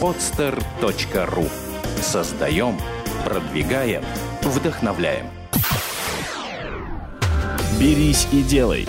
[0.00, 1.48] podster.ru
[2.00, 2.78] Создаем,
[3.24, 4.02] продвигаем,
[4.42, 5.26] вдохновляем.
[7.80, 8.86] «Берись и делай».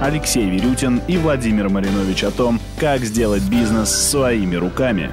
[0.00, 5.10] Алексей Верютин и Владимир Маринович о том, как сделать бизнес своими руками.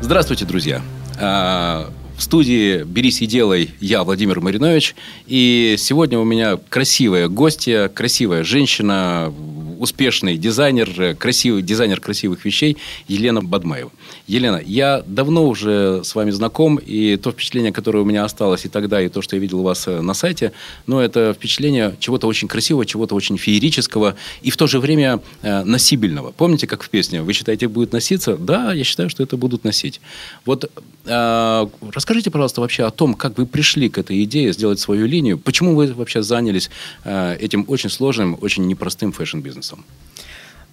[0.00, 0.82] Здравствуйте, друзья.
[1.20, 4.94] А, в студии «Берись и делай» я, Владимир Маринович.
[5.26, 9.32] И сегодня у меня красивая гостья, красивая женщина,
[9.78, 12.76] успешный дизайнер, красивый дизайнер красивых вещей
[13.08, 13.90] Елена Бадмаева.
[14.26, 18.68] Елена, я давно уже с вами знаком, и то впечатление, которое у меня осталось и
[18.68, 20.52] тогда, и то, что я видел у вас э, на сайте,
[20.86, 25.64] но это впечатление чего-то очень красивого, чего-то очень феерического и в то же время э,
[25.64, 26.32] носибельного.
[26.32, 27.22] Помните, как в песне?
[27.22, 28.36] Вы считаете, будет носиться?
[28.36, 30.00] Да, я считаю, что это будут носить.
[30.44, 30.70] Вот
[31.04, 35.38] э, расскажите, пожалуйста, вообще о том, как вы пришли к этой идее сделать свою линию,
[35.38, 36.70] почему вы вообще занялись
[37.04, 39.65] э, этим очень сложным, очень непростым fashion-бизнесом?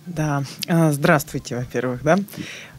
[0.06, 2.20] Да, э, здравствуйте, во-первых, да.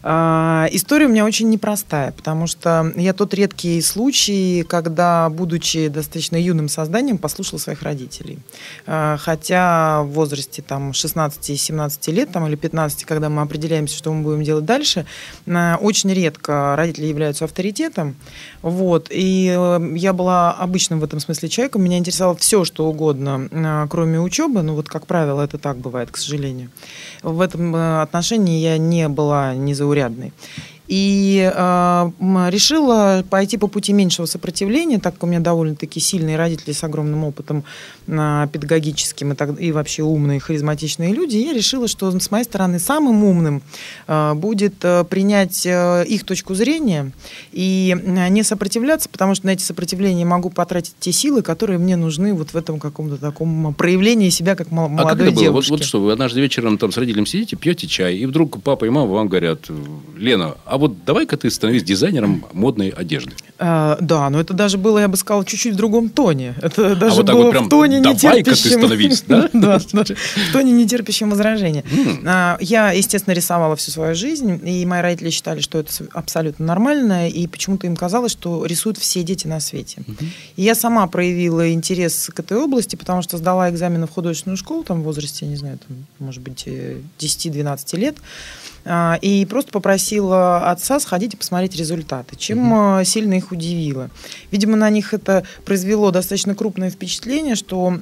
[0.07, 6.37] А, история у меня очень непростая, потому что я тот редкий случай, когда, будучи достаточно
[6.37, 8.39] юным созданием, послушал своих родителей.
[8.87, 14.23] А, хотя в возрасте там, 16-17 лет там, или 15, когда мы определяемся, что мы
[14.23, 15.07] будем делать дальше,
[15.47, 18.15] а, очень редко родители являются авторитетом.
[18.61, 19.09] Вот.
[19.11, 21.83] И э, я была обычным в этом смысле человеком.
[21.83, 24.63] Меня интересовало все, что угодно, кроме учебы.
[24.63, 26.71] Ну вот, как правило, это так бывает, к сожалению.
[27.23, 30.33] В этом э, отношении я не была не заурядной.
[30.87, 32.11] И э,
[32.51, 37.25] решила пойти по пути меньшего сопротивления, так как у меня довольно-таки сильные родители с огромным
[37.25, 37.65] опытом
[38.07, 41.37] э, педагогическим и, так, и вообще умные, харизматичные люди.
[41.37, 43.63] И я решила, что с моей стороны самым умным
[44.07, 47.13] э, будет э, принять э, их точку зрения
[47.53, 51.97] и э, не сопротивляться, потому что на эти сопротивления могу потратить те силы, которые мне
[51.97, 55.51] нужны вот в этом каком-то таком проявлении себя как молодой а как это было?
[55.51, 58.85] Вот, вот что, вы однажды вечером там с родителем сидите, пьете чай, и вдруг папа
[58.85, 59.71] и мама вам говорят,
[60.17, 63.31] Лена, а вот давай-ка ты становись дизайнером модной одежды.
[63.61, 66.57] А, да, но это даже было, я бы сказал, чуть-чуть в другом тоне.
[66.61, 68.71] Это а даже а вот было вот прям, в тоне не терпящем...
[68.71, 69.49] ты становись, да?
[69.53, 71.85] Да, в тоне не терпящем возражения.
[72.27, 77.29] А, я, естественно, рисовала всю свою жизнь, и мои родители считали, что это абсолютно нормально,
[77.29, 80.03] и почему-то им казалось, что рисуют все дети на свете.
[80.57, 84.83] И я сама проявила интерес к этой области, потому что сдала экзамены в художественную школу,
[84.83, 88.17] там в возрасте, не знаю, там, может быть, 10-12 э, лет.
[88.87, 93.05] А, и просто попросила отца сходить и посмотреть результаты, чем угу.
[93.05, 94.11] сильно их удивило.
[94.51, 97.95] Видимо, на них это произвело достаточно крупное впечатление, что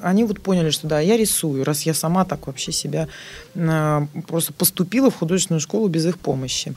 [0.00, 3.08] они вот поняли, что да, я рисую, раз я сама так вообще себя
[3.56, 6.74] а, просто поступила в художественную школу без их помощи.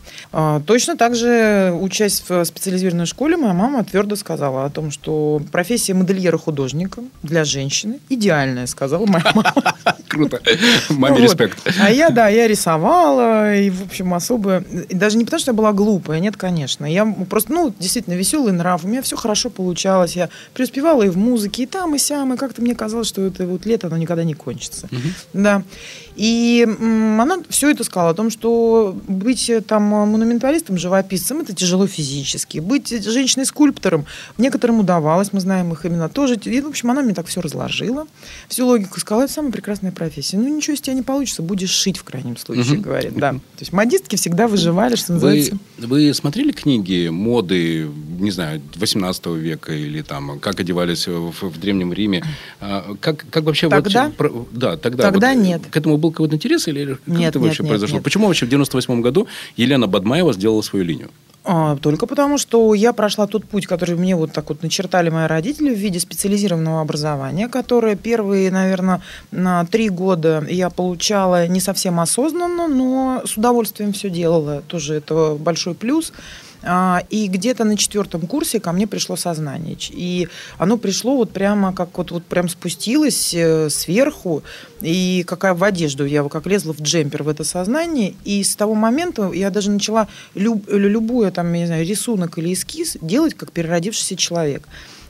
[0.66, 5.94] Точно так же, учась в специализированной школе, моя мама твердо сказала о том, что профессия
[5.94, 9.54] модельера-художника для женщины идеальная, сказала моя мама.
[10.08, 10.42] Круто.
[10.90, 11.60] Маме респект.
[11.80, 14.64] А я, да, я рисовала, и, в общем, особо...
[14.90, 16.86] Даже не потому, что я была глупая, нет, конечно.
[16.86, 18.84] Я просто, ну, действительно, веселый нрав.
[18.84, 20.16] У меня все хорошо получалось.
[20.16, 22.34] Я преуспевала и в музыке, и там, и сям.
[22.34, 24.88] И как-то мне казалось, что это вот лето, оно никогда не кончится.
[24.92, 25.10] Угу.
[25.34, 25.64] Да.
[26.18, 31.86] И она все это сказала о том, что быть э, там монументалистом, живописцем, это тяжело
[31.86, 32.58] физически.
[32.58, 34.06] Быть женщиной-скульптором
[34.40, 36.36] некоторым удавалось, мы знаем их именно тоже.
[36.44, 38.08] И, в общем, она мне так все разложила,
[38.48, 40.38] всю логику сказала, это самая прекрасная профессия.
[40.38, 42.86] Ну, ничего из тебя не получится, будешь шить в крайнем случае, угу.
[42.86, 43.14] говорит.
[43.16, 43.34] Да.
[43.34, 45.60] То есть модистки всегда выживали, что называется.
[45.78, 47.88] Вы, вы смотрели книги моды,
[48.20, 52.24] не знаю, 18 века или там, как одевались в, в Древнем Риме?
[52.60, 53.70] А, как, как вообще...
[53.70, 54.12] Тогда?
[54.18, 55.04] Вот, да, тогда.
[55.04, 55.62] Тогда вот, нет.
[55.70, 57.96] К этому был какой-то интерес или как нет, это нет, вообще нет, произошло?
[57.98, 58.04] Нет.
[58.04, 61.10] Почему вообще в 98 году Елена Бадмаева сделала свою линию?
[61.50, 65.28] А, только потому, что я прошла тот путь, который мне вот так вот начертали мои
[65.28, 69.02] родители в виде специализированного образования, которое первые, наверное,
[69.32, 74.62] на три года я получала не совсем осознанно, но с удовольствием все делала.
[74.68, 76.12] Тоже это большой плюс.
[77.10, 79.78] И где-то на четвертом курсе ко мне пришло сознание.
[79.90, 84.44] И оно пришло вот прямо как вот, вот прям спустилось э, сверху,
[84.82, 86.06] и какая в одежду.
[86.06, 88.14] Я как лезла в джемпер в это сознание.
[88.26, 92.54] И с того момента я даже начала люб, любую там, я не знаю, рисунок или
[92.54, 94.68] эскиз делать как переродившийся человек.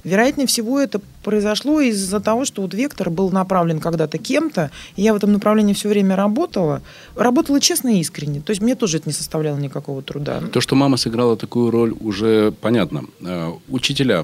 [0.07, 5.11] Вероятнее всего, это произошло из-за того, что вот вектор был направлен когда-то кем-то, и я
[5.13, 6.81] в этом направлении все время работала.
[7.15, 8.39] Работала честно и искренне.
[8.39, 10.41] То есть мне тоже это не составляло никакого труда.
[10.53, 13.03] То, что мама сыграла такую роль, уже понятно.
[13.19, 14.23] Э, учителя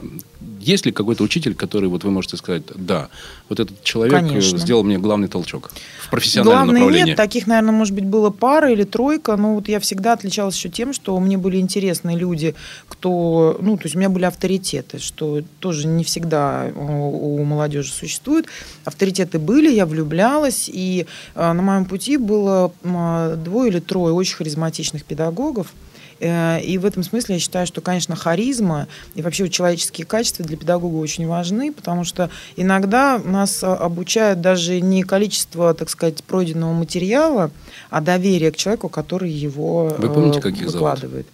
[0.63, 3.09] есть ли какой-то учитель, который вот вы можете сказать, да,
[3.49, 4.57] вот этот человек э, Конечно.
[4.57, 7.09] сделал мне главный толчок в профессиональном Главное, направлении?
[7.09, 10.69] нет, таких, наверное, может быть, было пара или тройка, но вот я всегда отличалась еще
[10.69, 12.55] тем, что мне были интересны люди,
[12.87, 17.91] кто, ну, то есть у меня были авторитеты, что тоже не всегда у, у молодежи
[17.91, 18.45] существует.
[18.85, 21.05] Авторитеты были, я влюблялась, и
[21.35, 25.92] э, на моем пути было м, двое или трое очень харизматичных педагогов, Э,
[26.23, 30.95] И в этом смысле я считаю, что, конечно, харизма и вообще человеческие качества для педагога
[30.95, 37.51] очень важны, потому что иногда нас а, обучают даже не количество, так сказать, пройденного материала,
[37.89, 41.25] а доверие к человеку, который его Вы помните, э, как их зовут?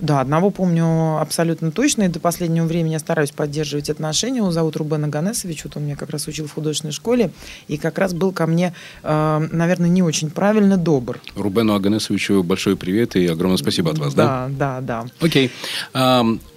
[0.00, 4.38] Да, одного помню абсолютно точно, и до последнего времени я стараюсь поддерживать отношения.
[4.38, 7.30] Его зовут Рубен Аганесович, вот он меня как раз учил в художественной школе,
[7.68, 11.20] и как раз был ко мне, э, наверное, не очень правильно добр.
[11.34, 14.48] Рубену Аганесовичу большой привет и огромное спасибо от вас, да?
[14.48, 15.10] Да, да, да.
[15.20, 15.50] Окей.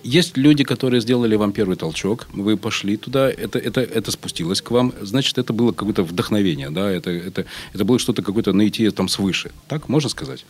[0.04, 4.70] Есть люди, которые сделали вам первый толчок, вы пошли туда, это, это, это спустилось к
[4.72, 9.08] вам, значит, это было какое-то вдохновение, да, это, это, это было что-то какое-то найти там
[9.08, 10.46] свыше, так можно сказать?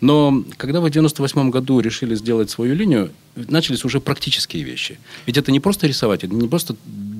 [0.00, 4.98] Но когда вы в 98 году решили сделать свою линию, начались уже практические вещи.
[5.26, 6.74] Ведь это не просто рисовать, это не просто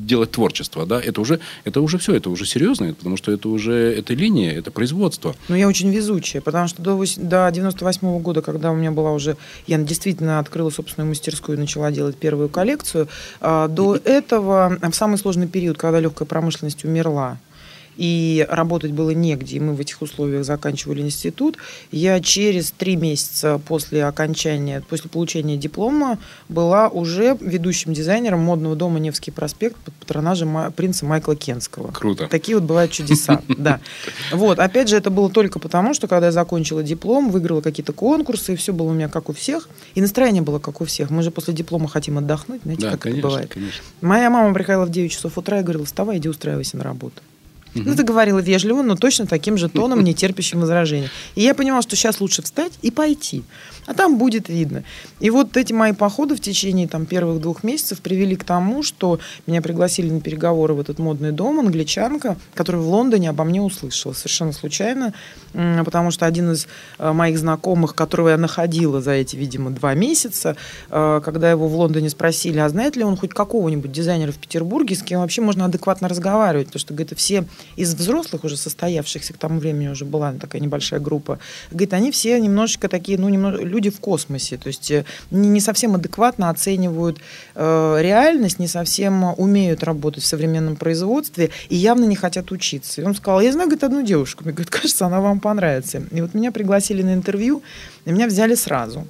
[0.07, 3.73] делать творчество, да, это уже, это уже все, это уже серьезно, потому что это уже,
[3.73, 5.35] это линия, это производство.
[5.49, 9.37] Но я очень везучая, потому что до, до 98 года, когда у меня была уже...
[9.67, 13.09] Я действительно открыла собственную мастерскую и начала делать первую коллекцию.
[13.41, 17.39] а, До этого, в самый сложный период, когда легкая промышленность умерла,
[17.97, 21.57] и работать было негде, и мы в этих условиях заканчивали институт.
[21.91, 28.99] Я через три месяца после окончания, после получения диплома была уже ведущим дизайнером модного дома
[28.99, 31.91] «Невский проспект» под патронажем принца Майкла Кенского.
[31.93, 32.29] Круто.
[32.29, 33.81] Такие вот бывают чудеса, да.
[34.33, 38.53] Вот, опять же, это было только потому, что когда я закончила диплом, выиграла какие-то конкурсы,
[38.53, 41.11] и все было у меня как у всех, и настроение было как у всех.
[41.11, 43.51] Мы же после диплома хотим отдохнуть, знаете, Да, как конечно, это бывает.
[43.55, 43.83] конечно.
[44.01, 47.23] Моя мама приходила в 9 часов утра и говорила, вставай, иди устраивайся на работу.
[47.85, 51.11] Ну, это говорила вежливо, но точно таким же тоном, не терпящим возражений.
[51.35, 53.45] И я понимала, что сейчас лучше встать и пойти.
[53.87, 54.83] А там будет видно.
[55.21, 59.21] И вот эти мои походы в течение там, первых двух месяцев привели к тому, что
[59.47, 64.13] меня пригласили на переговоры в этот модный дом, англичанка, которая в Лондоне обо мне услышала.
[64.13, 65.15] Совершенно случайно,
[65.53, 66.67] потому что один из
[66.99, 70.57] э, моих знакомых, которого я находила за эти, видимо, два месяца,
[70.91, 74.97] э, когда его в Лондоне спросили, а знает ли он хоть какого-нибудь дизайнера в Петербурге,
[74.97, 77.45] с кем вообще можно адекватно разговаривать, потому что, говорит, все
[77.77, 81.39] из взрослых уже состоявшихся, к тому времени уже была такая небольшая группа,
[81.71, 85.61] говорит, они все немножечко такие, ну, немного, люди в космосе, то есть э, не, не
[85.61, 87.19] совсем адекватно оценивают
[87.55, 93.01] э, реальность, не совсем умеют работать в современном производстве и явно не хотят учиться.
[93.01, 96.03] И он сказал, я знаю, говорит, одну девушку, мне говорит, кажется, она вам понравится.
[96.11, 97.63] И вот меня пригласили на интервью,
[98.05, 99.07] и меня взяли сразу.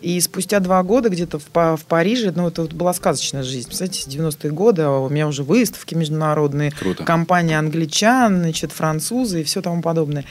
[0.00, 3.66] И спустя два года где-то в, в Париже, ну, это вот была сказочная жизнь.
[3.66, 7.04] Представляете, 90-е годы, а у меня уже выставки международные, Круто.
[7.04, 10.24] компания англичан, значит, французы и все тому подобное.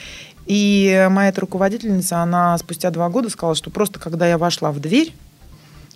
[0.46, 4.80] И моя эта руководительница, она спустя два года сказала, что просто когда я вошла в
[4.80, 5.12] дверь,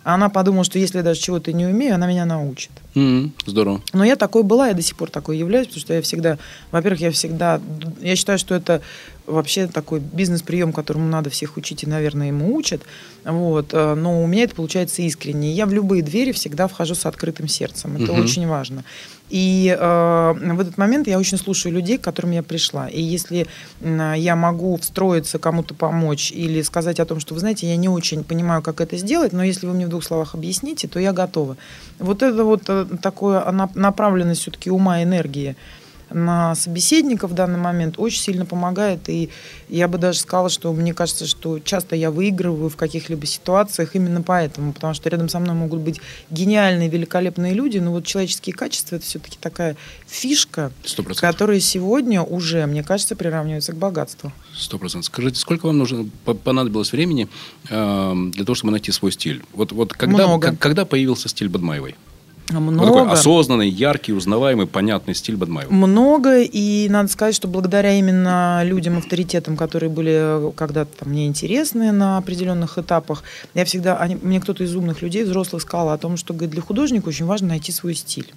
[0.03, 2.73] она подумала, что если я даже чего-то не умею, она меня научит.
[2.95, 3.81] М, Здорово.
[3.95, 6.39] Но я такой была, я до сих пор такой являюсь, потому что я всегда,
[6.71, 7.61] во-первых, я всегда,
[8.03, 8.83] я считаю, что это
[9.27, 12.83] вообще такой бизнес-прием, которому надо всех учить, и, наверное, ему учат.
[13.25, 13.69] Вот.
[13.73, 15.53] э, Но у меня это получается искренне.
[15.53, 17.95] Я в любые двери всегда вхожу с открытым сердцем.
[17.97, 18.21] Это Мгм.
[18.23, 18.83] очень важно.
[19.31, 22.89] И э, в этот момент я очень слушаю людей, к которым я пришла.
[22.89, 23.47] И если
[23.81, 27.89] м, я могу встроиться, кому-то помочь или сказать о том, что, вы знаете, я не
[27.89, 31.13] очень понимаю, как это сделать, но если вы мне в двух словах объясните, то я
[31.13, 31.57] готова.
[32.01, 35.57] Вот это вот такое на- направленность все-таки ума и энергии
[36.15, 39.09] на собеседника в данный момент очень сильно помогает.
[39.09, 39.31] И
[39.71, 44.21] я бы даже сказала, что мне кажется, что часто я выигрываю в каких-либо ситуациях именно
[44.21, 48.97] поэтому, потому что рядом со мной могут быть гениальные, великолепные люди, но вот человеческие качества
[48.97, 49.75] это все-таки такая
[50.07, 51.31] фишка, Сто процентов.
[51.33, 54.33] которая сегодня уже, мне кажется, приравнивается к богатству.
[54.55, 55.07] Сто процентов.
[55.07, 57.27] Скажите, сколько вам нужно по- понадобилось времени
[57.71, 59.43] э, для того, чтобы найти свой стиль?
[59.55, 60.49] Вот, вот когда, Много.
[60.51, 61.95] как- когда появился стиль Бадмаевой?
[62.61, 62.87] Много.
[62.87, 65.75] такой осознанный, яркий, узнаваемый, понятный стиль Бадмаевой.
[65.75, 72.19] Много, и надо сказать, что благодаря именно людям, авторитетам, которые были когда-то мне интересны на
[72.19, 73.23] определенных этапах,
[73.55, 76.63] я всегда, они- мне кто-то из умных людей, взрослых, сказал о том, что говорит, для
[76.63, 78.33] художника очень важно найти свой стиль.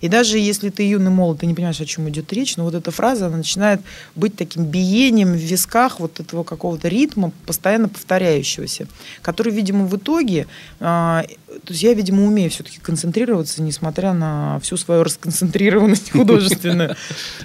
[0.00, 2.74] И даже если ты юный молод, ты не понимаешь, о чем идет речь, но вот
[2.74, 3.80] эта фраза, она начинает
[4.16, 8.88] быть таким биением в висках вот этого какого-то ритма, постоянно повторяющегося,
[9.22, 10.48] который, видимо, в итоге,
[10.80, 11.24] а,
[11.64, 16.96] то есть я, видимо, умею все-таки концентрироваться, несмотря на всю свою расконцентрированность художественную.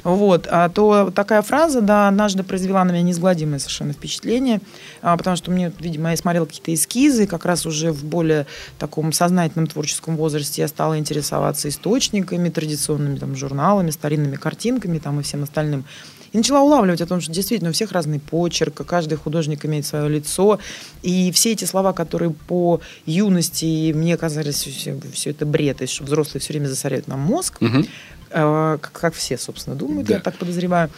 [0.03, 0.47] Вот.
[0.49, 4.61] А то такая фраза, да, однажды произвела на меня неизгладимое совершенно впечатление,
[5.01, 8.45] а, потому что мне, видимо, я смотрела какие-то эскизы, как раз уже в более
[8.79, 15.23] таком сознательном творческом возрасте я стала интересоваться источниками, традиционными там, журналами, старинными картинками там, и
[15.23, 15.85] всем остальным.
[16.33, 20.09] И начала улавливать о том, что действительно у всех разный почерк, каждый художник имеет свое
[20.09, 20.59] лицо.
[21.03, 26.03] И все эти слова, которые по юности мне казались все, все это бред, и что
[26.03, 27.85] взрослые все время засоряют нам мозг, угу
[28.29, 30.15] как, как все, собственно, думают, да.
[30.15, 30.89] я так подозреваю.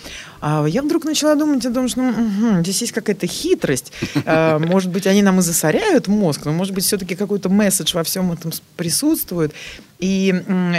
[0.42, 3.92] А я вдруг начала думать о том, что ну, угу, здесь есть какая-то хитрость.
[4.26, 8.04] А, может быть, они нам и засоряют мозг, но, может быть, все-таки какой-то месседж во
[8.04, 9.54] всем этом присутствует.
[10.00, 10.34] И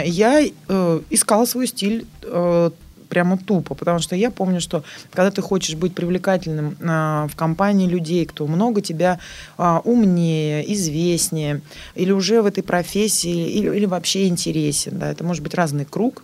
[0.05, 2.71] я э, искала свой стиль э,
[3.11, 7.85] прямо тупо, потому что я помню, что когда ты хочешь быть привлекательным а, в компании
[7.85, 9.19] людей, кто много тебя
[9.57, 11.59] а, умнее, известнее,
[11.95, 16.23] или уже в этой профессии, или, или вообще интересен, да, это может быть разный круг,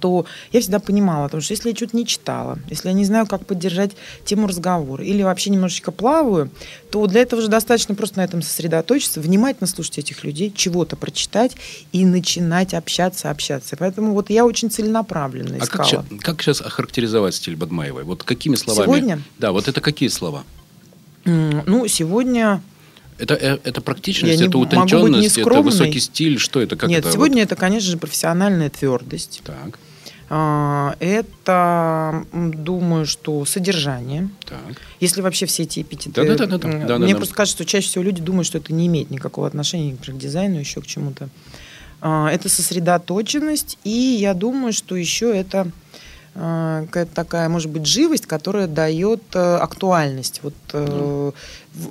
[0.00, 3.26] то я всегда понимала, потому что если я что-то не читала, если я не знаю,
[3.26, 3.92] как поддержать
[4.24, 6.50] тему разговора, или вообще немножечко плаваю,
[6.90, 11.56] то для этого же достаточно просто на этом сосредоточиться, внимательно слушать этих людей, чего-то прочитать
[11.92, 13.76] и начинать общаться, общаться.
[13.76, 15.84] Поэтому вот я очень целенаправленно искала.
[15.84, 18.04] А как, как сейчас охарактеризовать стиль Бадмаевой?
[18.04, 18.86] Вот какими словами?
[18.86, 19.22] Сегодня?
[19.38, 20.44] Да, вот это какие слова?
[21.24, 22.62] Ну, сегодня
[23.20, 26.76] это, э, это практичность, я это утонченность, это высокий стиль, что это?
[26.76, 27.42] Как Нет, это, сегодня вот?
[27.42, 29.42] это, конечно же, профессиональная твердость.
[29.44, 29.78] Так.
[30.32, 34.30] А, это, думаю, что содержание.
[34.48, 34.80] Так.
[35.00, 36.24] Если вообще все эти эпитеты...
[36.24, 37.38] Да, да, да, да, да, мне да, просто да.
[37.38, 40.80] кажется, что чаще всего люди думают, что это не имеет никакого отношения к дизайну, еще
[40.80, 41.28] к чему-то.
[42.00, 45.68] А, это сосредоточенность, и я думаю, что еще это
[46.34, 50.40] какая-то такая, может быть, живость, которая дает э, актуальность.
[50.42, 51.32] Вот mm.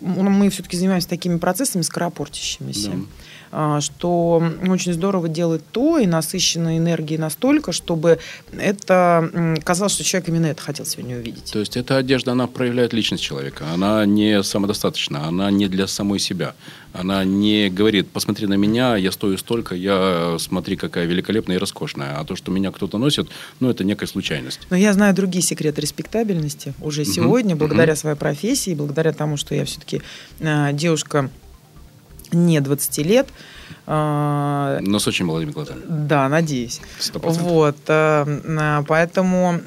[0.01, 2.89] мы все-таки занимаемся такими процессами скоропортящимися.
[2.89, 3.07] Mm
[3.51, 8.19] что очень здорово делать то и насыщенной энергией настолько, чтобы
[8.57, 11.51] это казалось, что человек именно это хотел сегодня увидеть.
[11.51, 13.65] То есть эта одежда, она проявляет личность человека.
[13.73, 16.53] Она не самодостаточна, она не для самой себя.
[16.91, 22.19] Она не говорит, посмотри на меня, я стою столько, я смотри, какая великолепная и роскошная.
[22.19, 23.27] А то, что меня кто-то носит,
[23.59, 24.61] ну, это некая случайность.
[24.69, 29.65] Но я знаю другие секреты респектабельности уже сегодня, благодаря своей профессии, благодаря тому, что я
[29.65, 30.01] все-таки
[30.39, 31.29] э, девушка
[32.31, 33.27] не 20 лет,
[33.89, 35.81] Но с очень молодыми глазами.
[35.87, 36.79] Да, надеюсь.
[36.99, 37.19] 100%.
[37.39, 39.59] Вот, э, э, поэтому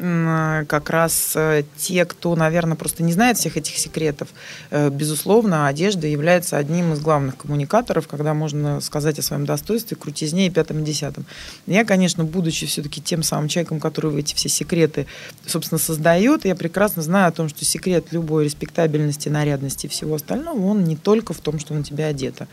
[0.68, 4.28] как раз э, те, кто, наверное, просто не знает всех этих секретов,
[4.70, 10.50] безусловно, одежда является одним из главных коммуникаторов, когда можно сказать о своем достоинстве, крутизне и
[10.50, 11.24] пятом и десятом.
[11.66, 15.06] Я, конечно, будучи все-таки тем самым человеком, который эти все секреты,
[15.46, 20.64] собственно, создает, я прекрасно знаю о том, что секрет любой респектабельности, нарядности и всего остального,
[20.64, 22.46] он не только в том, что на тебя одето.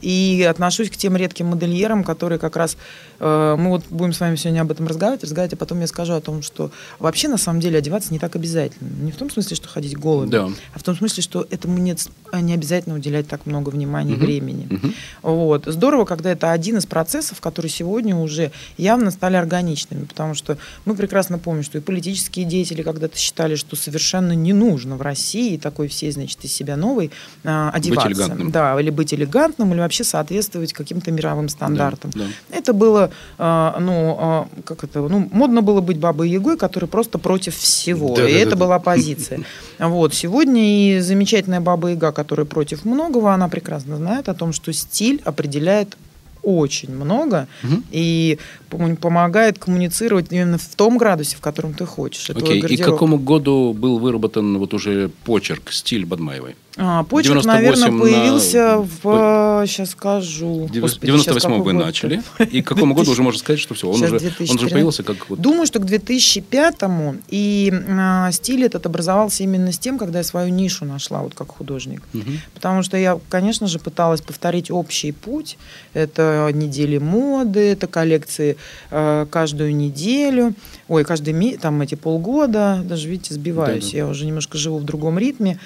[0.00, 2.76] И отношусь к тем редким модельерам, которые как раз...
[3.20, 6.14] Э, мы вот будем с вами сегодня об этом разговаривать, разговаривать, а потом я скажу
[6.14, 8.88] о том, что вообще на самом деле одеваться не так обязательно.
[9.02, 10.48] Не в том смысле, что ходить голым, да.
[10.74, 14.22] а в том смысле, что этому нет, не обязательно уделять так много внимания угу.
[14.22, 14.68] и времени.
[14.70, 14.92] Угу.
[15.34, 15.64] Вот.
[15.66, 20.94] Здорово, когда это один из процессов, которые сегодня уже явно стали органичными, потому что мы
[20.94, 25.88] прекрасно помним, что и политические деятели когда-то считали, что совершенно не нужно в России такой
[25.88, 27.10] всей, значит, из себя новой
[27.44, 28.08] а, одеваться.
[28.08, 28.50] Быть элегантным.
[28.50, 32.10] Да, или быть элегантным, или вообще соответствовать каким-то мировым стандартам.
[32.14, 32.56] Да, да.
[32.56, 37.18] Это было, э, ну, э, как это, ну, модно было быть бабой Ягой, которая просто
[37.18, 38.14] против всего.
[38.14, 38.84] Да, и да, это да, была да.
[38.84, 39.40] позиция.
[39.78, 40.14] Вот.
[40.14, 45.20] Сегодня и замечательная баба Яга, которая против многого, она прекрасно знает о том, что стиль
[45.24, 45.96] определяет
[46.42, 47.82] очень много угу.
[47.90, 48.38] и
[48.70, 52.30] помогает коммуницировать именно в том градусе, в котором ты хочешь.
[52.30, 56.56] Окей, и к какому году был выработан вот уже почерк, стиль Бадмаевой?
[56.76, 58.78] А, почерк, наверное, появился на...
[58.80, 59.66] в...
[59.66, 60.68] Сейчас скажу.
[60.72, 62.22] 98 вы начали.
[62.50, 65.28] И к какому году уже можно сказать, что все, он, уже, он уже появился как...
[65.28, 65.40] Вот...
[65.40, 67.16] Думаю, что к 2005-му.
[67.28, 71.48] И а, стиль этот образовался именно с тем, когда я свою нишу нашла, вот как
[71.48, 72.02] художник.
[72.14, 72.30] Угу.
[72.54, 75.58] Потому что я, конечно же, пыталась повторить общий путь.
[75.92, 78.56] Это недели моды, это коллекции
[78.90, 80.54] э, каждую неделю.
[80.88, 82.82] Ой, каждый там эти полгода.
[82.84, 83.86] Даже, видите, сбиваюсь.
[83.86, 83.96] Да, да.
[83.98, 85.58] Я уже немножко живу в другом ритме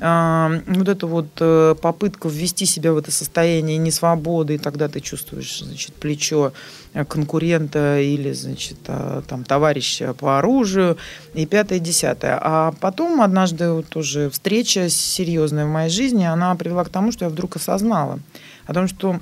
[0.00, 5.62] вот эта вот э, попытка ввести себя в это состояние несвободы, и тогда ты чувствуешь,
[5.62, 6.54] значит, плечо
[6.94, 10.96] э, конкурента или, значит, а, там, товарища по оружию,
[11.34, 12.38] и пятое, десятое.
[12.40, 17.26] А потом однажды вот тоже встреча серьезная в моей жизни, она привела к тому, что
[17.26, 18.20] я вдруг осознала
[18.64, 19.20] о том, что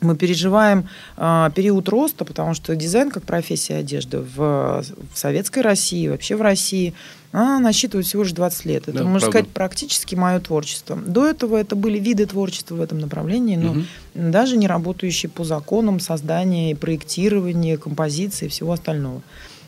[0.00, 4.36] мы переживаем э, период роста, потому что дизайн как профессия одежды в,
[4.82, 4.84] в
[5.18, 6.94] советской России, вообще в России,
[7.32, 8.82] она насчитывает всего лишь 20 лет.
[8.88, 9.30] Это, Да, можно правда.
[9.30, 10.96] сказать, практически мое творчество.
[10.96, 13.86] До этого это были виды творчества в этом направлении, но Мгм.
[14.14, 19.22] даже не работающие по законам создания проектирования, композиции и всего остального.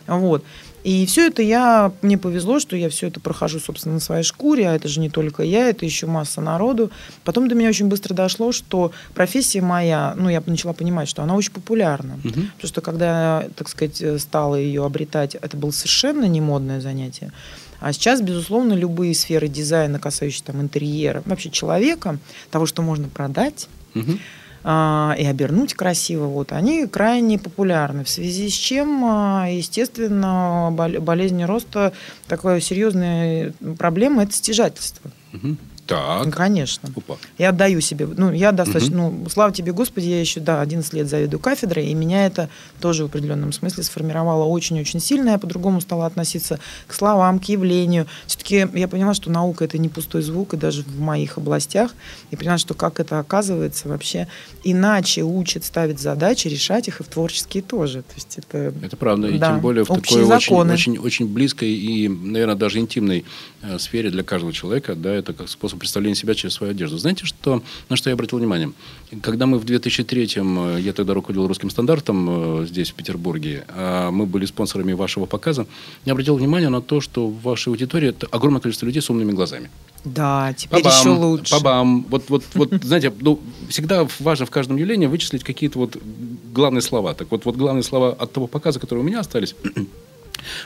[0.06, 0.44] Вот.
[0.84, 4.68] И все это я, мне повезло, что я все это прохожу, собственно, на своей шкуре,
[4.68, 6.90] а это же не только я, это еще масса народу.
[7.24, 11.36] Потом до меня очень быстро дошло, что профессия моя, ну, я начала понимать, что она
[11.36, 12.18] очень популярна.
[12.24, 12.50] Мгм.
[12.56, 17.32] Потому что когда, так сказать, стала ее обретать, это было совершенно не модное занятие.
[17.80, 22.18] А сейчас, безусловно, любые сферы дизайна, касающиеся там интерьера, вообще человека,
[22.50, 24.18] того, что можно продать, Мгм.
[24.64, 28.04] А, и обернуть красиво, вот, они крайне популярны.
[28.04, 31.92] В связи с чем, а, естественно, бол- болезнь роста
[32.28, 35.10] такая серьезная проблема– это стяжательство.
[35.88, 36.34] Ну, Так.
[36.34, 36.88] Конечно.
[36.96, 37.16] Опа.
[37.38, 41.08] Я отдаю себе, ну, я достаточно, ну, слава тебе, Господи, я еще, да, 11 лет
[41.08, 42.48] заведую кафедрой, и меня это
[42.80, 45.30] тоже в определенном смысле сформировало очень-очень сильно.
[45.30, 48.06] Я по-другому стала относиться к словам, к явлению.
[48.26, 51.92] Все-таки я поняла, что наука– это не пустой звук, и даже в моих областях.
[52.30, 54.28] И поняла, что как это оказывается вообще
[54.64, 58.02] иначе учат ставить задачи, решать их и в творческие тоже.
[58.02, 58.72] То есть это...
[58.82, 59.28] Это правда.
[59.28, 59.48] И Да.
[59.48, 63.24] тем более в Общие такой очень, очень, очень близкой и, наверное, даже интимной
[63.62, 66.98] э, сфере для каждого человека, да, это как способ представления себя через свою одежду.
[66.98, 68.72] Знаете, что, на что я обратил внимание?
[69.20, 74.10] Когда мы в 2003-м, э, я тогда руководил русским стандартом э, здесь, в Петербурге, а
[74.10, 75.66] мы были спонсорами вашего показа,
[76.04, 79.32] я обратил внимание на то, что в вашей аудитории это огромное количество людей с умными
[79.32, 79.70] глазами.
[80.04, 81.52] Да, теперь Па-бам, еще лучше.
[81.52, 82.06] Па-бам.
[82.08, 83.38] Вот, вот, вот, знаете, ну,
[83.68, 85.96] всегда важно в каждом явлении вычислить какие-то вот
[86.52, 87.14] главные слова.
[87.14, 89.54] Так вот, вот главные слова от того показа, которые у меня остались,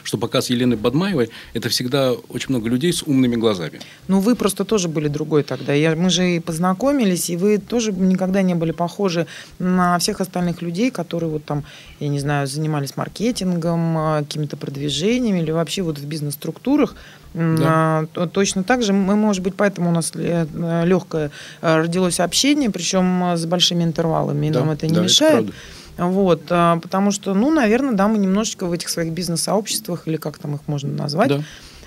[0.02, 3.80] что показ Елены Бадмаевой, это всегда очень много людей с умными глазами.
[4.08, 5.72] Ну, вы просто тоже были другой тогда.
[5.72, 9.26] Я, мы же и познакомились, и вы тоже никогда не были похожи
[9.58, 11.64] на всех остальных людей, которые вот там,
[12.00, 16.94] я не знаю, занимались маркетингом, а, какими-то продвижениями или вообще вот в бизнес-структурах.
[17.34, 17.42] Да.
[17.64, 21.30] а, то- Точно так же мы, может быть, поэтому у нас легкое
[21.60, 25.32] родилось общение, причем а, с большими интервалами, и Да, нам это не да, это мешает.
[25.32, 25.52] правда.
[25.96, 30.38] Вот, а, потому что, ну, наверное, да, мы немножечко в этих своих бизнес-сообществах, или как
[30.38, 31.40] там их можно назвать, Да.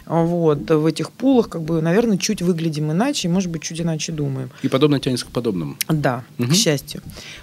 [0.09, 4.11] Вот, в этих пулах, как бы, наверное, чуть выглядим иначе, и, может быть, чуть иначе
[4.11, 4.49] думаем.
[4.63, 5.77] И подобное тянется к подобному.
[5.87, 6.49] Да, Мгм.
[6.51, 7.01] к счастью.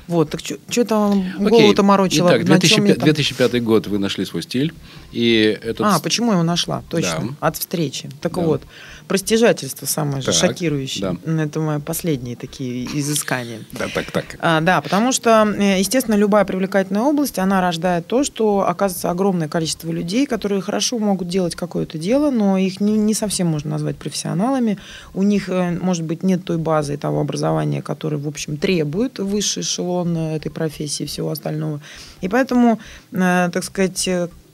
[0.09, 2.29] Вот, так что там голову-то морочила?
[2.29, 4.75] Итак, на чём я 2005, там- 2005 год вы нашли свой стиль.
[5.13, 5.87] И этот...
[5.87, 6.83] А, почему я его нашла?
[6.91, 7.47] Точно, Да.
[7.49, 8.11] от встречи.
[8.21, 8.41] Так Да.
[8.41, 8.63] вот,
[9.07, 11.17] про стяжательство самое же Так, шокирующее.
[11.25, 11.43] да.
[11.45, 13.61] Это мои последние такие изыскания.
[13.73, 14.25] Да, так, так.
[14.41, 19.47] А, да, потому что, э, естественно, любая привлекательная область, она рождает то, что оказывается огромное
[19.49, 23.97] количество людей, которые хорошо могут делать какое-то дело, но их не, не совсем можно назвать
[23.97, 24.79] профессионалами.
[25.15, 29.19] У них, э, может быть, нет той базы и того образования, которое, в общем, требует
[29.19, 31.81] высший эшелон э, этой профессии и всего остального.
[32.21, 32.79] И поэтому,
[33.13, 34.09] э, так сказать,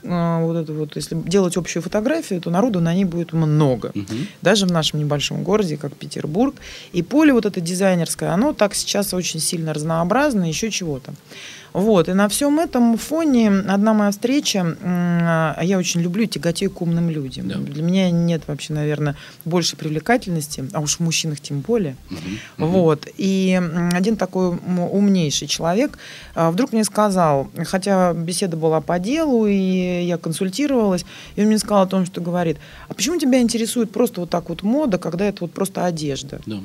[0.05, 4.27] вот это вот, если делать общую фотографию, то народу на ней будет много Мгм.
[4.43, 6.57] даже в нашем небольшом городе, как Петербург.
[6.93, 11.15] И поле вот это дизайнерское, оно так сейчас очень сильно разнообразно, еще чего-то.
[11.73, 16.83] Вот, и на всем этом фоне одна моя встреча, а я очень люблю тяготею к
[16.83, 17.49] умным людям.
[17.49, 17.57] Да.
[17.57, 21.97] Для меня нет вообще, наверное, больше привлекательности, а уж в мужчинах тем более.
[22.11, 22.69] Мгм.
[22.69, 23.09] Вот.
[23.17, 23.61] И
[23.93, 25.99] один такой умнейший человек
[26.35, 31.05] а, вдруг мне сказал, хотя беседа была по делу, и я консультировалась,
[31.37, 32.59] и он мне сказал о том, что говорит,
[32.89, 36.41] а почему тебя интересует просто вот так вот мода, когда это вот просто одежда?
[36.45, 36.61] Да.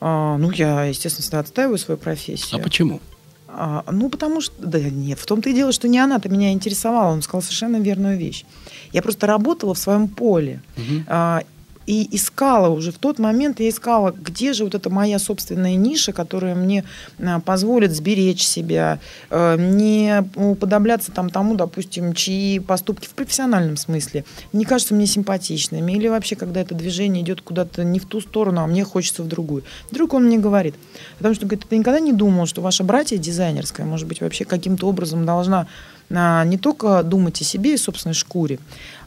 [0.00, 2.60] А, ну, я, естественно, всегда отстаиваю свою профессию.
[2.60, 3.00] А почему?
[3.48, 4.54] А, ну, потому что...
[4.58, 7.12] Да нет, в том-то и дело, что не она-то меня интересовала.
[7.12, 8.44] Он сказал совершенно верную вещь.
[8.92, 10.60] Я просто работала в своем поле.
[11.06, 11.42] А,
[11.88, 16.12] и искала уже в тот момент, я искала, где же вот эта моя собственная ниша,
[16.12, 16.84] которая мне
[17.18, 18.98] а, позволит сберечь себя,
[19.30, 25.92] э, не уподобляться там тому, допустим, чьи поступки в профессиональном смысле не кажутся мне симпатичными,
[25.92, 29.26] или вообще, когда это движение идет куда-то не в ту сторону, а мне хочется в
[29.26, 29.64] другую.
[29.90, 30.74] Вдруг он мне говорит,
[31.16, 34.86] потому что говорит, ты никогда не думал, что ваша братья дизайнерская, может быть, вообще каким-то
[34.86, 35.66] образом должна
[36.10, 38.58] не только думать о себе и собственной шкуре,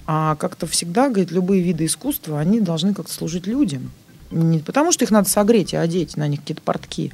[0.05, 3.91] а как-то всегда, говорит, любые виды искусства, они должны как-то служить людям.
[4.29, 7.11] Не потому, что их надо согреть и одеть на них какие-то портки,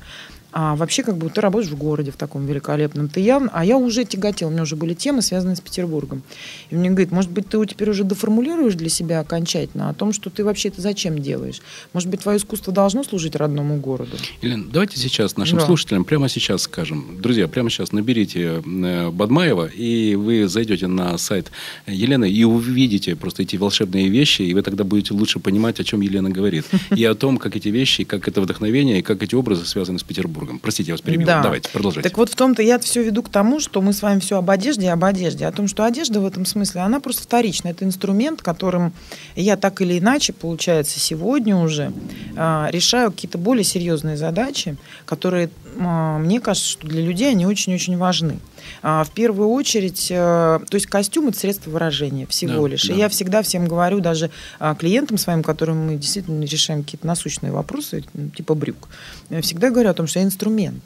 [0.59, 3.09] а вообще как бы ты работаешь в городе в таком великолепном.
[3.09, 6.23] Ты явно, а я уже тяготела, у меня уже были темы, связанные с Петербургом.
[6.71, 10.31] И мне говорит, может быть, ты теперь уже доформулируешь для себя окончательно о том, что
[10.31, 11.61] ты вообще это зачем делаешь?
[11.93, 14.17] Может быть, твое искусство должно служить родному городу?
[14.41, 15.65] Елена, давайте сейчас нашим Да.
[15.67, 17.21] слушателям прямо сейчас скажем.
[17.21, 21.51] Друзья, прямо сейчас наберите э, Бадмаева, и вы зайдете на сайт
[21.85, 26.01] Елены и увидите просто эти волшебные вещи, и вы тогда будете лучше понимать, о чем
[26.01, 26.65] Елена говорит.
[26.95, 30.03] И о том, как эти вещи, как это вдохновение, и как эти образы связаны с
[30.03, 30.46] Петербургом.
[30.47, 30.59] Петербургом.
[30.59, 31.27] Простите, я вас перебил.
[31.27, 31.41] Да.
[31.41, 32.09] Давайте, продолжайте.
[32.09, 34.49] Так вот в том-то я все веду к тому, что мы с вами все об
[34.49, 35.45] одежде и об одежде.
[35.45, 37.69] О том, что одежда в этом смысле, она просто вторична.
[37.69, 38.93] Это инструмент, которым
[39.35, 41.91] я так или иначе, получается, сегодня уже
[42.35, 47.97] а, решаю какие-то более серьезные задачи, которые, а, мне кажется, что для людей они очень-очень
[47.97, 48.39] важны.
[48.81, 52.83] А, в первую очередь, а, то есть костюм это средство выражения всего Да, лишь.
[52.83, 52.93] да.
[52.93, 57.51] И я всегда всем говорю, даже а, клиентам своим, которым мы действительно решаем какие-то насущные
[57.51, 58.03] вопросы,
[58.35, 58.87] типа брюк,
[59.29, 60.83] я всегда говорю о том, что я инструмент.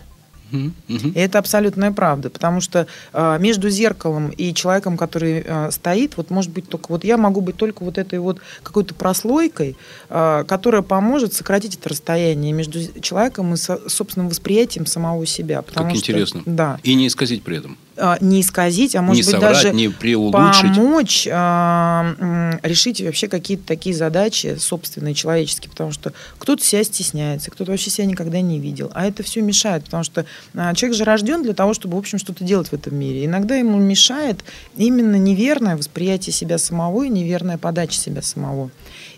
[0.88, 6.30] И это абсолютная правда, потому что э, между зеркалом и человеком, который э, стоит, вот
[6.30, 9.76] может быть только вот я могу быть только вот этой вот какой-то прослойкой,
[10.10, 15.62] э, которая поможет сократить это расстояние между человеком и со- собственным восприятием самого себя.
[15.62, 16.42] Потому Как что, интересно.
[16.46, 16.80] Да.
[16.84, 17.78] И не исказить при этом.
[17.98, 23.68] Э, не исказить, а может не быть соврать, даже не помочь а, решить вообще какие-то
[23.68, 28.92] такие задачи собственные, человеческие, потому что кто-то себя стесняется, кто-то вообще себя никогда не видел.
[28.94, 32.18] А это все мешает, потому что а, человек же рожден для того, чтобы, в общем,
[32.18, 33.26] что-то делать в этом мире.
[33.26, 34.46] Иногда ему мешает
[34.78, 38.72] именно неверное восприятие себя самого и неверная подача себя самого.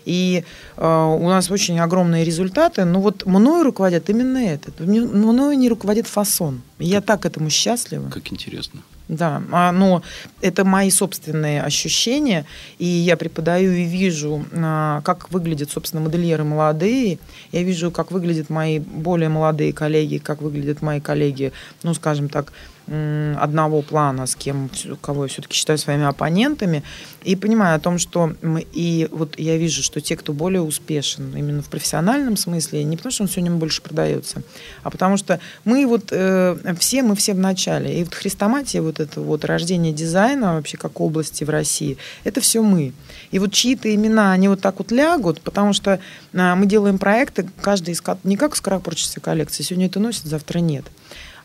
[0.04, 0.44] И
[0.76, 4.70] э, у нас очень огромные результаты, но вот мною руководят именно это.
[4.78, 6.60] Мне- Мною не руководит фасон.
[6.78, 8.10] Я так этому счастлива.
[8.10, 8.80] Как интересно.
[9.08, 10.02] Да, а, но
[10.40, 12.46] это мои собственные ощущения,
[12.78, 17.18] и я преподаю и вижу, а, как выглядят, собственно, модельеры молодые,
[17.52, 22.52] я вижу, как выглядят мои более молодые коллеги, как выглядят мои коллеги, ну, скажем так,
[22.86, 24.70] одного плана, с кем,
[25.00, 26.82] кого я все-таки считаю своими оппонентами,
[27.22, 31.34] и понимаю о том, что мы, и вот я вижу, что те, кто более успешен
[31.34, 34.42] именно в профессиональном смысле, не потому что он сегодня больше продается,
[34.82, 38.00] а потому что мы вот э, все, мы все в начале.
[38.00, 42.62] И вот хрестоматия, вот это вот рождение дизайна вообще как области в России, это все
[42.62, 42.92] мы.
[43.30, 46.00] И вот чьи-то имена, они вот так вот лягут, потому что
[46.34, 50.84] а, мы делаем проекты, каждый из не как скоропорческая коллекция, сегодня это носит, завтра нет.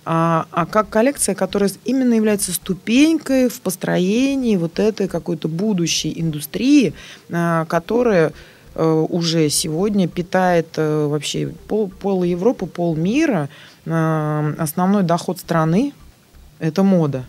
[0.06, 6.94] А, а как коллекция, которая именно является ступенькой в построении вот этой какой-то будущей индустрии,
[7.30, 8.34] а, которая
[8.76, 13.50] э, уже сегодня питает э, вообще пол, пол Европы, пол мира.
[13.86, 15.94] Э, Основной доход страны–
[16.60, 17.26] это мода.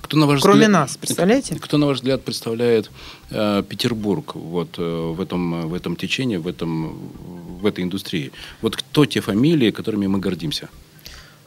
[0.00, 1.54] Кто на ваш Кроме взгляд- нас, представляете?
[1.56, 2.90] Кто, на ваш взгляд, представляет
[3.30, 4.82] э, Петербург вот, э,
[5.16, 6.98] в, этом, в этом течении, в, этом,
[7.60, 8.32] в этой индустрии?
[8.62, 10.68] Вот кто те фамилии, которыми мы гордимся?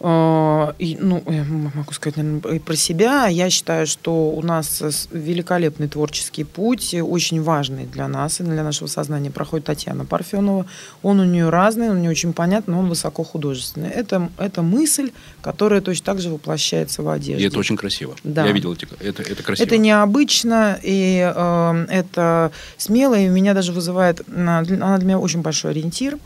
[0.03, 3.27] Э, и, ну, я могу сказать, наверное, и про себя.
[3.27, 8.87] Я считаю, что у нас великолепный творческий путь, очень важный для нас и для нашего
[8.87, 10.65] сознания проходит Татьяна Парфенова.
[11.03, 13.89] Он у нее разный, он не очень понятный, но он высоко художественный.
[13.89, 15.11] Это, это мысль,
[15.41, 17.43] которая точно так же воплощается в одежде.
[17.43, 18.15] И это очень красиво.
[18.23, 18.45] Да.
[18.45, 19.65] Я видел эти, это, это красиво.
[19.67, 25.71] Это необычно, и э, это смело, и меня даже вызывает, она для меня очень большой
[25.71, 26.17] ориентир, а,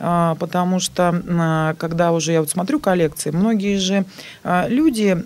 [0.00, 4.06] потому что а, когда уже я вот смотрю коллекции, многие же
[4.42, 5.16] а, люди,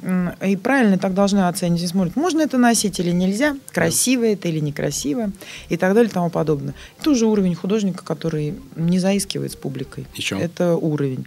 [0.45, 4.59] и правильно так должны оценить, и смотрят, можно это носить или нельзя, красиво это или
[4.59, 5.31] некрасиво,
[5.69, 6.75] и так далее и тому подобное.
[7.01, 10.07] Это уже уровень художника, который не заискивает с публикой.
[10.15, 10.37] Еще.
[10.39, 11.27] Это уровень.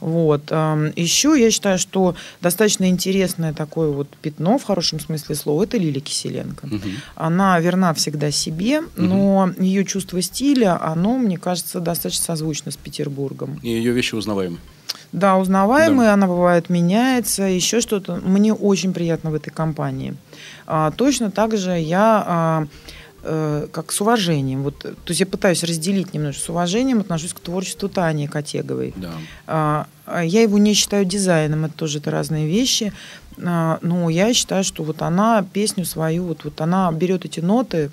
[0.00, 0.50] Вот.
[0.50, 6.00] Еще я считаю, что достаточно интересное такое вот пятно, в хорошем смысле слова, это Лилия
[6.00, 6.66] Киселенко.
[6.66, 6.90] Мгм.
[7.14, 13.58] Она верна всегда себе, но ее чувство стиля, оно, мне кажется, достаточно созвучно с Петербургом.
[13.62, 14.58] И ее вещи узнаваемы.
[15.12, 18.16] Да, узнаваемая, она бывает меняется, еще что-то.
[18.16, 20.14] Мне очень приятно в этой компании.
[20.66, 22.66] А, точно так же я а,
[23.22, 27.40] э, как с уважением, вот, то есть я пытаюсь разделить немножко, с уважением отношусь к
[27.40, 28.94] творчеству Тани Котеговой.
[28.96, 29.12] Да.
[29.46, 32.92] А, а Я его не считаю дизайном, это тоже это разные вещи.
[33.42, 37.90] А, Но я считаю, что вот она песню свою, вот, вот она берет эти ноты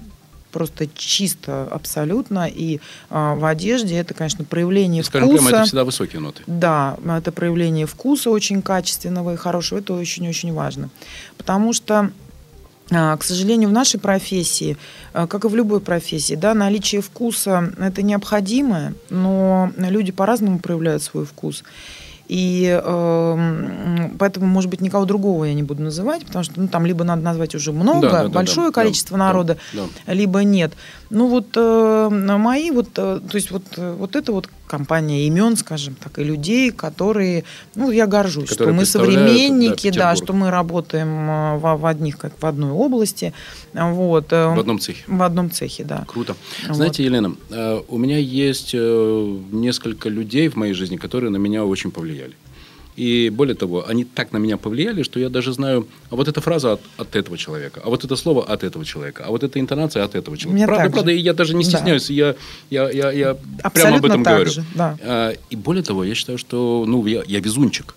[0.51, 5.43] просто чисто, абсолютно, и а, в одежде это, конечно, проявление Скажем вкуса.
[5.43, 6.43] прямо, это всегда высокие ноты.
[6.47, 9.79] Да, это проявление вкуса очень качественного и хорошего.
[9.79, 10.89] Это очень-очень важно.
[11.35, 12.09] Потому что
[12.89, 14.77] к сожалению, в нашей профессии,
[15.13, 21.01] а, как и в любой профессии, да, наличие вкуса– это необходимое, но люди по-разному проявляют
[21.01, 21.63] свой вкус.
[22.27, 26.85] И эм, поэтому, может быть, никого другого я не буду называть, потому что ну, там
[26.85, 30.13] либо надо назвать уже много, Да, да, большое да, количество да, народа, да.
[30.13, 30.73] либо нет.
[31.11, 35.55] Ну вот э, мои вот, э, то есть вот, э, вот это вот компания имен,
[35.55, 37.43] скажем так, и людей, которые,
[37.75, 41.85] ну я горжусь, Которые что мы современники, да, да, что мы работаем э, в, в
[41.85, 43.33] одних, как в одной области,
[43.73, 44.31] вот.
[44.31, 45.03] э, В одном цехе.
[45.07, 46.05] В одном цехе, да.
[46.07, 46.35] Круто.
[46.67, 46.75] Вот.
[46.75, 51.91] Знаете, Елена, э, у меня есть несколько людей в моей жизни, которые на меня очень
[51.91, 52.33] повлияли.
[52.95, 56.39] И более того, они так на меня повлияли, что я даже знаю, а вот эта
[56.41, 59.59] фраза от, от этого человека, а вот это слово от этого человека, а вот эта
[59.59, 60.55] интонация от этого человека.
[60.57, 61.69] Мне правда, правда, и я даже не Да.
[61.71, 62.35] стесняюсь, я,
[62.69, 63.33] я, я, я
[63.73, 64.51] прямо об этом так говорю.
[64.51, 64.97] же, да.
[65.01, 67.95] А, И более того, я считаю, что ну, я, я везунчик.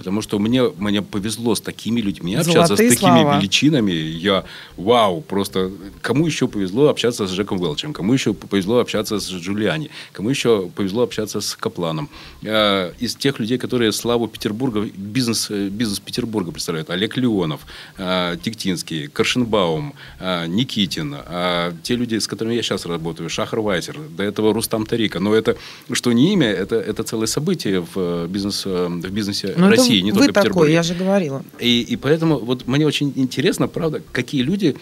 [0.00, 3.36] Потому что мне, мне повезло с такими людьми общаться, Золотые с такими слова.
[3.38, 3.92] величинами.
[3.92, 4.44] Я,
[4.78, 9.90] вау, просто кому еще повезло общаться с Джеком Велчем, кому еще повезло общаться с Джулиани,
[10.12, 12.08] кому еще повезло общаться с Капланом.
[12.42, 17.60] Э, Из тех людей, которые славу Петербурга, бизнес, э, бизнес Петербурга представляют, Олег Леонов,
[17.98, 23.96] э, Тиктинский, Коршенбаум, э, Никитин, э, те люди, с которыми я сейчас работаю, Шахар Вайзер,
[24.16, 25.20] до этого Рустам Тарика.
[25.20, 25.56] Но это,
[25.92, 29.89] что не имя, это, это целое событие в, э, бизнес, э, в бизнесе Ну, это
[29.90, 30.72] России, не вы только такой, Петербурга.
[30.72, 31.42] я же говорила.
[31.58, 34.76] И, и поэтому вот мне очень интересно, правда, какие люди,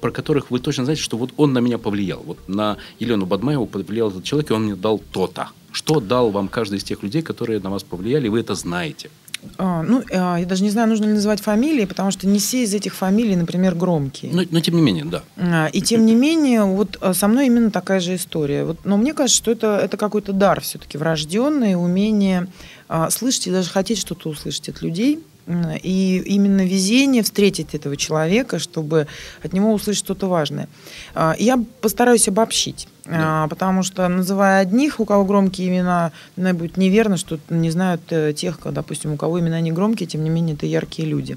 [0.00, 2.22] про которых вы точно знаете, что вот он на меня повлиял.
[2.24, 5.48] Вот на Елену Бадмаеву повлиял этот человек, и он мне дал то-то.
[5.72, 9.10] Что дал вам каждый из тех людей, которые на вас повлияли, и вы это знаете?
[9.58, 12.62] А, ну, а, я даже не знаю, нужно ли называть фамилии, потому что не все
[12.62, 14.32] из этих фамилий, например, громкие.
[14.32, 15.22] Но, но тем не менее, да.
[15.36, 18.64] А, И тем не менее, вот а, со мной именно такая же история.
[18.64, 22.46] Вот, но мне кажется, что это, это какой-то дар все-таки врожденный, умение
[22.88, 25.20] а, слышать и даже хотеть что-то услышать от людей.
[25.82, 29.08] И именно везение встретить этого человека, чтобы
[29.42, 30.68] от него услышать что-то важное.
[31.14, 32.86] А, Я постараюсь обобщить.
[33.06, 38.02] А, Потому что, называя одних, у кого громкие имена, наверное, будет неверно, что не знают
[38.10, 41.36] э, тех, допустим, у кого имена не громкие, тем не менее, это яркие люди.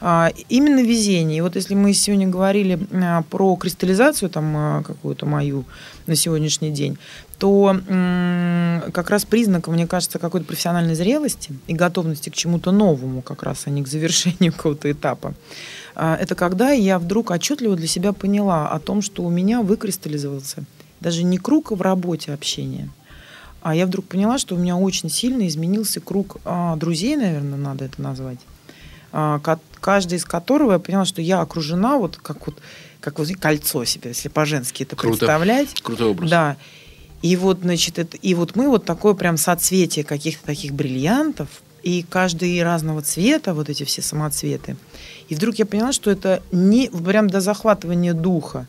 [0.00, 1.38] А, Именно везение.
[1.38, 5.64] И вот если мы сегодня говорили а, про кристаллизацию там а, какую-то мою
[6.06, 6.98] на сегодняшний день,
[7.38, 7.76] то
[8.92, 13.64] как раз признаком, мне кажется, какой-то профессиональной зрелости и готовности к чему-то новому, как раз,
[13.66, 15.34] а не к завершению какого-то этапа,
[15.94, 20.64] это когда я вдруг отчетливо для себя поняла о том, что у меня выкристаллизовался
[21.00, 22.88] даже не круг в работе общения,
[23.60, 27.84] а я вдруг поняла, что у меня очень сильно изменился круг а, друзей, наверное, надо
[27.84, 28.38] это назвать,
[29.80, 32.56] каждый из которого я поняла, что я окружена вот как вот
[33.00, 35.18] как вот кольцо себе, если по-женски это Круто.
[35.18, 35.80] представлять.
[35.80, 36.28] Крутой образ.
[36.28, 36.56] Да.
[37.22, 41.48] И вот, значит, это, и вот мы вот такое прям соцветие каких-то таких бриллиантов,
[41.82, 44.76] и каждый разного цвета, вот эти все самоцветы.
[45.28, 48.66] И вдруг я поняла, что это не прям до захватывания духа,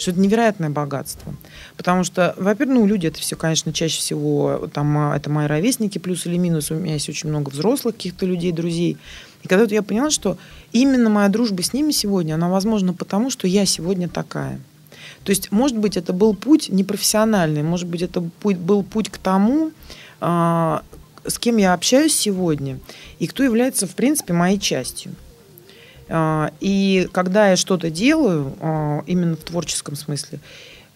[0.00, 1.34] что это невероятное богатство.
[1.76, 5.98] Потому что, во-первых, ну, люди это все, конечно, чаще всего, там, а, это мои ровесники,
[5.98, 8.96] плюс или минус, у меня есть очень много взрослых каких-то людей, друзей.
[9.42, 10.38] И когда я поняла, что
[10.72, 14.60] именно моя дружба с ними сегодня, она возможна потому, что я сегодня такая.
[15.24, 19.70] То есть, может быть, это был путь непрофессиональный, может быть, это был путь к тому,
[20.20, 20.82] а,
[21.26, 22.78] с кем я общаюсь сегодня,
[23.18, 25.12] и кто является, в принципе, моей частью.
[26.10, 30.40] А, И когда я что-то делаю, а, именно в творческом смысле,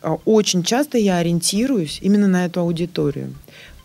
[0.02, 3.32] а, очень часто я ориентируюсь именно на эту аудиторию.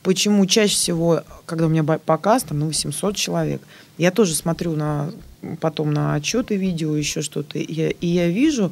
[0.02, 3.62] Почему чаще всего, когда у меня показ, там, ну, 800 человек,
[3.98, 5.12] я тоже смотрю на,
[5.60, 8.72] потом на отчеты видео, еще что-то, и я, и я вижу,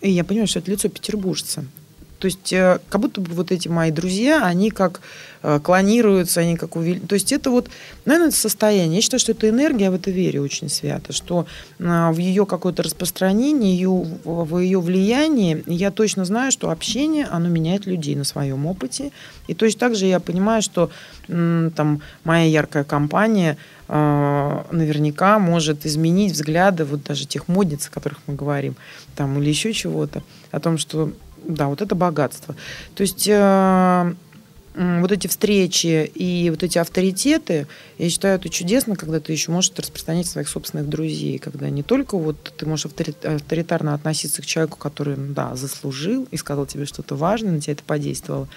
[0.00, 1.64] и я понимаю, что это лицо петербуржца.
[2.20, 5.00] То есть э, как будто бы вот эти мои друзья, они как
[5.42, 7.00] э, клонируются, они как увели...
[7.00, 7.70] То есть это вот,
[8.04, 8.96] наверное, состояние.
[8.96, 11.46] Я считаю, что это энергия, я в это верю очень свято, что
[11.78, 17.48] э, в ее какое-то распространение, ее, в ее влиянии, я точно знаю, что общение, оно
[17.48, 19.12] меняет людей на своем опыте.
[19.48, 20.90] И точно так же я понимаю, что
[21.26, 23.56] там моя яркая компания
[23.88, 28.76] э, наверняка может изменить взгляды вот даже тех модниц, о которых мы говорим,
[29.16, 31.12] там, или еще чего-то, о том, что
[31.46, 32.54] да, вот это богатство.
[32.94, 34.14] То есть э,
[34.74, 37.66] вот эти встречи и вот эти авторитеты,
[37.98, 42.16] я считаю, это чудесно, когда ты еще можешь распространять своих собственных друзей, когда не только
[42.16, 47.16] вот ты можешь авторит- авторитарно относиться к человеку, который, да, заслужил и сказал тебе что-то
[47.16, 48.48] важное, на тебя это подействовало,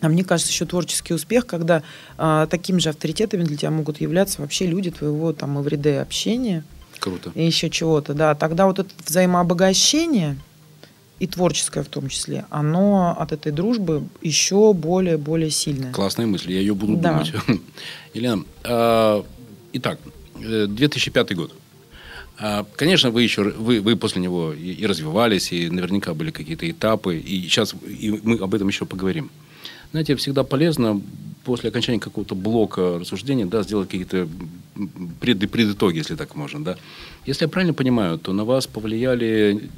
[0.00, 1.82] а мне кажется, еще творческий успех, когда
[2.16, 6.64] а, такими же авторитетами для тебя могут являться вообще люди твоего там эвридей общения
[6.98, 7.30] Круто.
[7.34, 8.34] и еще чего-то, да.
[8.34, 10.38] Тогда вот это взаимообогащение
[11.20, 15.92] и творческое в том числе, оно от этой дружбы еще более-более сильное.
[15.92, 17.12] Классная мысль, я ее буду Да.
[17.12, 17.32] думать.
[18.14, 19.24] Елена, а,
[19.74, 20.00] итак,
[20.42, 21.52] э, 2005 год.
[22.38, 26.68] А, Конечно, вы еще вы, вы после него и, и развивались, и наверняка были какие-то
[26.70, 29.30] этапы, и сейчас и мы об этом еще поговорим.
[29.90, 31.02] Знаете, всегда полезно
[31.44, 34.26] после окончания какого-то блока рассуждения да, сделать какие-то
[35.20, 36.64] пред, предитоги, если так можно.
[36.64, 36.76] Да.
[37.26, 39.68] Если я правильно понимаю, то на вас повлияли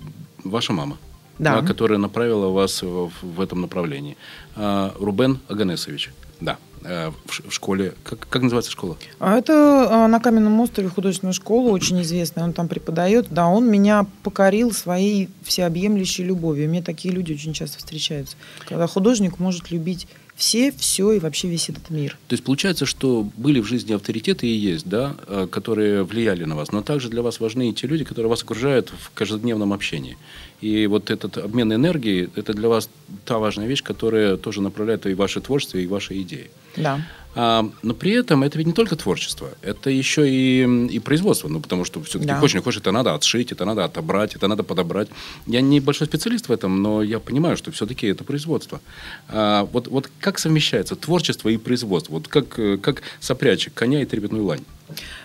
[0.45, 0.99] ваша мама,
[1.39, 1.59] Да.
[1.59, 4.17] а, которая направила вас в, в этом направлении.
[4.55, 7.95] А, Рубен Аганесович, да, а, в, школе.
[8.05, 8.97] Как, как называется школа?
[9.19, 13.29] Это на Каменном острове художественная школа, очень известная, он там преподает.
[13.31, 16.69] Да, он меня покорил своей всеобъемлющей любовью.
[16.69, 18.37] Мне такие люди очень часто встречаются.
[18.69, 22.19] Когда художник может любить все, все и вообще весь этот мир.
[22.29, 26.57] То есть получается, что были в жизни авторитеты и есть, да, э, которые влияли на
[26.57, 30.17] вас, но также для вас важны и те люди, которые вас окружают в каждодневном общении.
[30.61, 32.89] И вот этот обмен энергией, это для вас
[33.25, 36.51] та важная вещь, которая тоже направляет и ваше творчество, и ваши идеи.
[36.77, 37.01] Да.
[37.35, 40.65] А, но при этом это ведь не только творчество, это еще и,
[40.97, 41.49] и производство.
[41.49, 42.39] Ну, потому что все-таки Да.
[42.41, 45.09] хочешь не хочешь, это надо отшить, это надо отобрать, это надо подобрать.
[45.47, 48.81] Я не большой специалист в этом, но я понимаю, что все-таки это производство.
[49.29, 52.13] А, вот, вот как совмещается творчество и производство?
[52.15, 54.65] Вот как, э, как сопрячь коня и трепетную лань?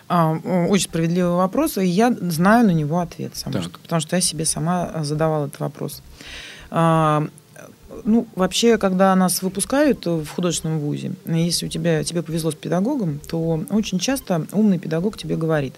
[0.07, 0.31] А,
[0.69, 4.45] очень справедливый вопрос, и я знаю на него ответ сама, что- потому что я себе
[4.45, 6.01] сама задавала этот вопрос.
[8.03, 13.19] Ну, вообще, когда нас выпускают в художественном вузе, если у тебя, тебе повезло с педагогом,
[13.27, 15.75] то очень часто умный педагог тебе говорит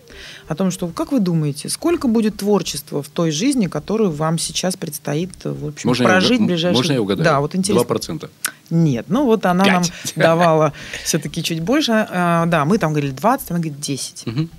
[0.47, 4.75] о том, что, как вы думаете, сколько будет творчества в той жизни, которую вам сейчас
[4.77, 6.77] предстоит, в общем, Можно я прожить в ближайшие...
[6.77, 7.25] Можно я угадаю?
[7.25, 7.85] Да, вот интересно.
[7.85, 8.29] 2%.
[8.69, 9.93] Нет, ну вот она нам Пять.
[10.15, 12.07] давала все-таки чуть больше.
[12.09, 14.27] А, Да, мы там говорили 20, она говорит 10.
[14.27, 14.49] Мгм.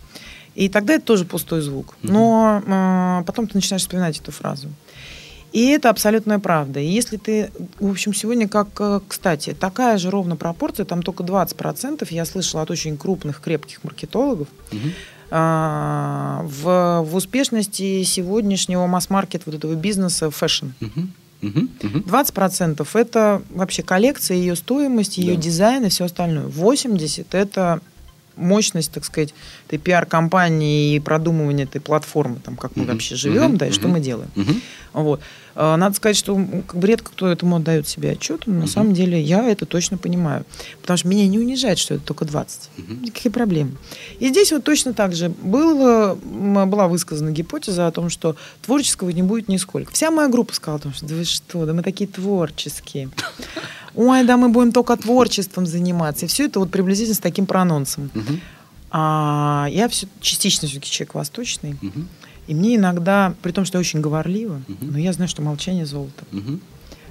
[0.54, 1.94] И тогда это тоже пустой звук.
[2.02, 4.68] Но а, потом ты начинаешь вспоминать эту фразу.
[5.52, 6.80] И это абсолютная правда.
[6.80, 11.24] И если ты, в общем, сегодня, как, э, кстати, такая же ровно пропорция, там только
[11.24, 14.48] 20%, я слышала от очень крупных, крепких маркетологов,
[15.32, 20.66] а, в, в успешности сегодняшнего масс-маркет вот этого бизнеса fashion.
[20.80, 21.70] Мгм.
[22.06, 25.40] 20% это вообще коллекция, ее стоимость, ее Да.
[25.40, 26.46] дизайн и все остальное.
[26.46, 27.80] 80% это
[28.36, 29.34] мощность, так сказать,
[29.66, 32.92] этой пиар-кампании и продумывание этой платформы, там, как мы Мгм.
[32.92, 33.56] вообще живем, Мгм.
[33.58, 33.92] да, и что Мгм.
[33.92, 34.30] мы делаем.
[34.34, 34.60] Мгм.
[34.92, 35.20] Вот.
[35.56, 36.34] А, Надо сказать, что
[36.66, 38.68] как бы редко кто этому отдает себе отчет, но на Мгм.
[38.68, 40.44] самом деле я это точно понимаю.
[40.80, 42.70] Потому что меня не унижает, что это только 20.
[42.76, 43.02] Мгм.
[43.02, 43.72] Никакие проблемы.
[44.20, 49.22] И здесь вот точно так же было, была высказана гипотеза о том, что творческого не
[49.22, 49.92] будет нисколько.
[49.92, 53.10] Вся моя группа сказала о том, что да вы что, да мы такие творческие.
[54.02, 56.24] Ой, да мы будем только творчеством заниматься.
[56.24, 58.10] И все это вот приблизительно с таким прононсом.
[58.90, 61.76] А я все, частично все-таки человек восточный.
[62.46, 66.24] И мне иногда, при том, что я очень говорлива, но я знаю, что молчание золото.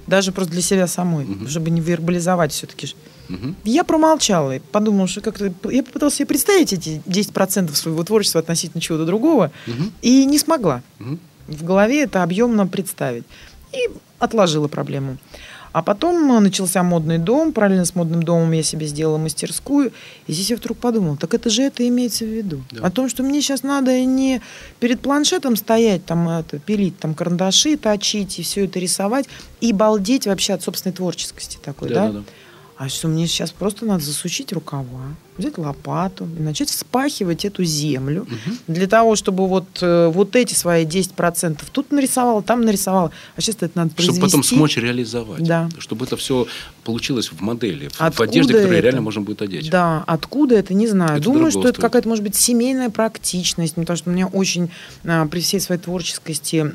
[0.06, 2.88] Даже просто для себя самой, чтобы не вербализовать все-таки.
[3.28, 3.54] Мгм.
[3.62, 5.52] Я промолчала и подумала, что как-то...
[5.70, 9.52] Я попыталась себе представить эти 10% своего творчества относительно чего-то другого,
[10.02, 10.82] и не смогла
[11.46, 13.24] в голове это объемно представить.
[13.72, 15.18] И отложила проблему.
[15.72, 17.52] А потом э, начался модный дом.
[17.52, 19.92] Параллельно с модным домом я себе сделала мастерскую.
[20.26, 22.62] И здесь я вдруг подумала, так это же это имеется в виду.
[22.70, 22.86] Да.
[22.86, 24.40] О том, что мне сейчас надо не
[24.80, 29.26] перед планшетом стоять, там это, пилить там карандаши, точить и все это рисовать,
[29.60, 32.06] и балдеть вообще от собственной творческости такой, да?
[32.06, 32.24] Да-да-да.
[32.76, 38.26] А что мне сейчас просто надо засучить рукава, взять лопату и начать вспахивать эту землю
[38.28, 38.58] Мгм.
[38.68, 43.10] для того, чтобы вот, э, вот эти свои 10% тут нарисовала, там нарисовала.
[43.36, 44.20] А сейчас это надо Чтобы произвести.
[44.20, 45.42] потом смочь реализовать.
[45.42, 45.68] Да.
[45.78, 46.46] Чтобы это все
[46.84, 48.82] получилось в модели, в- в Откуда одежде, которую это?
[48.84, 49.70] реально можно будет одеть.
[49.70, 51.12] Да, откуда это, не знаю.
[51.14, 51.82] Это Думаю, что это стоит.
[51.82, 54.70] какая-то, может быть, семейная практичность, потому что у меня очень
[55.04, 56.72] а, при всей своей творческости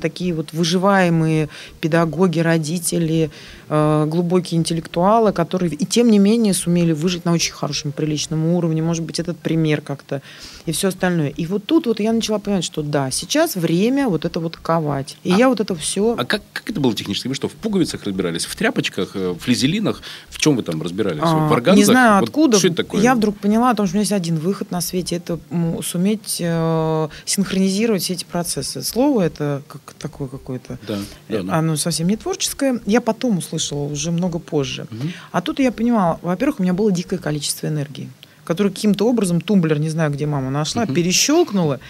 [0.00, 1.48] такие вот выживаемые
[1.80, 3.30] педагоги, родители,
[3.68, 8.82] э, глубокие интеллектуалы, которые и тем не менее сумели выжить на очень хорошем, приличном уровне.
[8.82, 10.22] Может быть, этот пример как-то
[10.66, 11.28] и все остальное.
[11.28, 15.16] И вот тут вот я начала понимать, что да, сейчас время вот это вот ковать.
[15.24, 16.14] И А- я вот это все...
[16.18, 17.28] А как, как это было технически?
[17.28, 18.44] Вы что, в пуговицах разбирались?
[18.46, 20.02] В тряпочках, э, в флизелинах?
[20.28, 21.20] В чем вы там разбирались?
[21.22, 21.78] А, в органзах?
[21.78, 22.58] Не знаю Вот откуда.
[22.58, 23.02] Что это такое?
[23.02, 25.16] Я вдруг поняла о том, что у меня есть один выход на свете.
[25.16, 25.38] Это
[25.82, 28.82] суметь э, синхронизировать все эти процессы.
[28.82, 30.78] Слово это как такое какое-то.
[30.86, 31.54] Да, да, да.
[31.58, 32.80] Оно совсем не творческое.
[32.86, 34.86] Я потом услышала, уже много позже.
[34.90, 35.12] Мгм.
[35.32, 38.08] А тут я понимала, во-первых, у меня было дикое количество энергии,
[38.44, 40.94] которую каким-то образом тумблер, не знаю, где мама нашла, Мгм.
[40.94, 41.80] перещелкнула.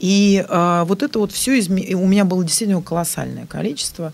[0.00, 1.94] И э, вот это вот все изме...
[1.94, 4.12] у меня было действительно колоссальное количество.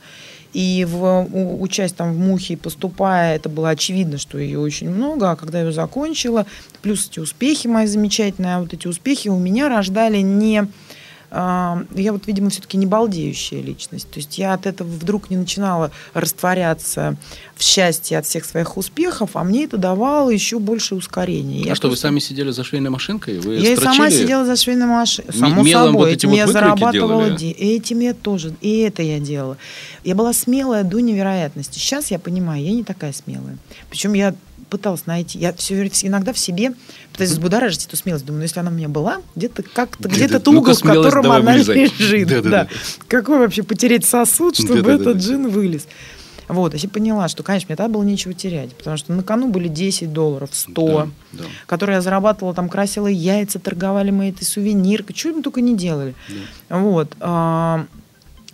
[0.55, 1.29] И в,
[1.61, 5.33] учась там в мухе, и поступая, это было очевидно, что ее очень много.
[5.33, 6.47] А когда я ее закончила,
[6.81, 10.67] плюс эти успехи мои замечательные, а вот эти успехи у меня рождали не...
[11.35, 14.09] Я вот, видимо, все-таки не балдеющая личность.
[14.11, 17.17] То есть я от этого вдруг не начинала растворяться
[17.57, 21.63] в счастье от всех своих успехов, а мне это давало еще больше ускорения.
[21.65, 23.39] А Я что, вы просто- сами сидели за швейной машинкой?
[23.41, 25.29] Вы я и сама сидела за швейной машиной.
[25.29, 25.93] М- Само мелом собой.
[26.01, 27.37] вот эти этим вот я зарабатывала делали?
[27.39, 28.55] де- Этим я тоже.
[28.61, 29.57] И это я делала.
[30.05, 31.79] Я была смелая до невероятности.
[31.79, 33.57] Сейчас я понимаю, я не такая смелая.
[33.91, 34.35] Причем я
[34.77, 35.39] пыталась найти.
[35.39, 36.73] Я все, иногда в себе
[37.13, 38.25] пытаюсь взбудоражить эту смелость.
[38.25, 41.53] Думаю, ну если она у меня была, где-то как-то, Где-то- ну-ка, угол, в котором она
[41.53, 41.85] вылезай.
[41.85, 42.29] лежит.
[42.29, 42.65] Да-да-да.
[42.65, 42.69] Да.
[43.07, 45.87] Какой вообще потереть сосуд, чтобы этот джин вылез.
[46.49, 49.67] Вот, я поняла, что, конечно, мне тогда было нечего терять, потому что на кону были
[49.69, 51.45] 10 долларов, 100 Да, да.
[51.67, 56.15] которые я зарабатывала, там красила яйца, торговали мы этой сувениркой, что мы только не делали.
[56.69, 57.15] Вот.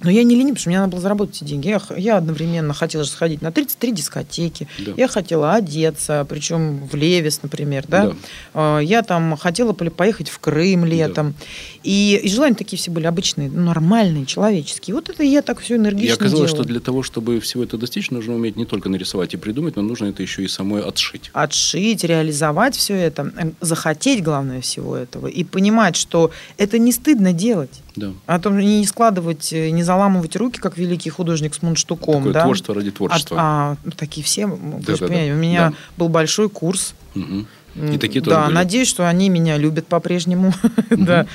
[0.00, 1.68] А, Но я не ленив, потому что мне надо было заработать эти деньги.
[1.68, 4.68] Я, я одновременно хотела же сходить на 33 дискотеки.
[4.78, 4.92] Да.
[4.96, 7.84] Я хотела одеться, причем в Левис, например.
[7.88, 8.06] Да?
[8.06, 8.16] Да.
[8.54, 11.34] А, Я там хотела поехать в Крым летом.
[11.82, 14.94] И, и желания такие все были обычные, ну, нормальные, человеческие.
[14.94, 16.64] Вот это я так все энергично И оказалось, делала.
[16.64, 19.82] что для того, чтобы всего это достичь, нужно уметь не только нарисовать и придумать, но
[19.82, 21.30] нужно это еще и самой отшить.
[21.32, 27.32] отшить, реализовать все это, э, захотеть, главное, всего этого, и понимать, что это не стыдно
[27.32, 27.80] делать.
[27.96, 28.12] Да.
[28.26, 32.18] О том, не складывать, э, не заламывать руки, как великий художник с мундштуком.
[32.18, 32.42] Такое да?
[32.44, 33.36] творчество ради творчества.
[33.40, 35.06] А, а, такие все, же Да-да-да.
[35.08, 35.76] понимаете, у меня Да.
[35.96, 36.94] был большой курс.
[37.16, 38.54] М, И такие тоже Да, были.
[38.54, 40.52] надеюсь, что они меня любят по-прежнему.
[40.90, 41.26] да.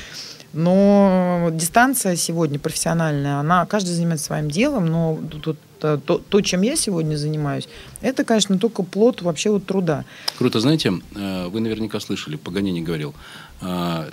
[0.54, 6.78] Но дистанция сегодня профессиональная, она, каждый занимается своим делом, но тут, то, то, чем я
[6.78, 7.68] сегодня занимаюсь,
[8.02, 10.06] это, конечно, только плод вообще вот труда.
[10.38, 13.14] Круто, знаете, э, вы наверняка слышали, Паганини говорил,
[13.62, 14.10] а,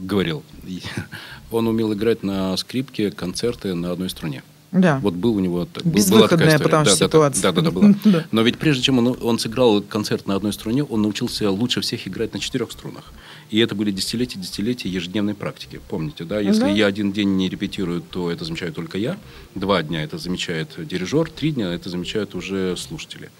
[0.00, 0.42] говорил,
[1.50, 4.42] он умел играть на скрипке концерты на одной струне.
[4.72, 5.00] Да.
[5.02, 6.64] Вот был у него был- была Безвыходная, такая история.
[6.64, 7.42] потому что Да, да, да, ситуация.
[7.42, 7.94] Да, да, да, была.
[8.04, 8.24] Да.
[8.30, 12.06] Но ведь прежде чем он, он сыграл концерт на одной струне, он научился лучше всех
[12.06, 13.12] играть на четырех струнах.
[13.50, 15.80] И это были десятилетия, десятилетия ежедневной практики.
[15.88, 16.38] Помните, да?
[16.40, 16.68] Если Да.
[16.68, 19.18] я один день не репетирую, то это замечаю только я.
[19.56, 23.30] Два дня это замечает дирижер, три дня это замечают уже слушатели.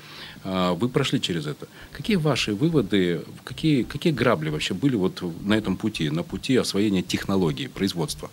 [0.43, 1.69] А, Вы прошли через это.
[1.93, 7.03] Какие ваши выводы, какие, какие грабли вообще были вот на этом пути, на пути освоения
[7.03, 8.31] технологий производства?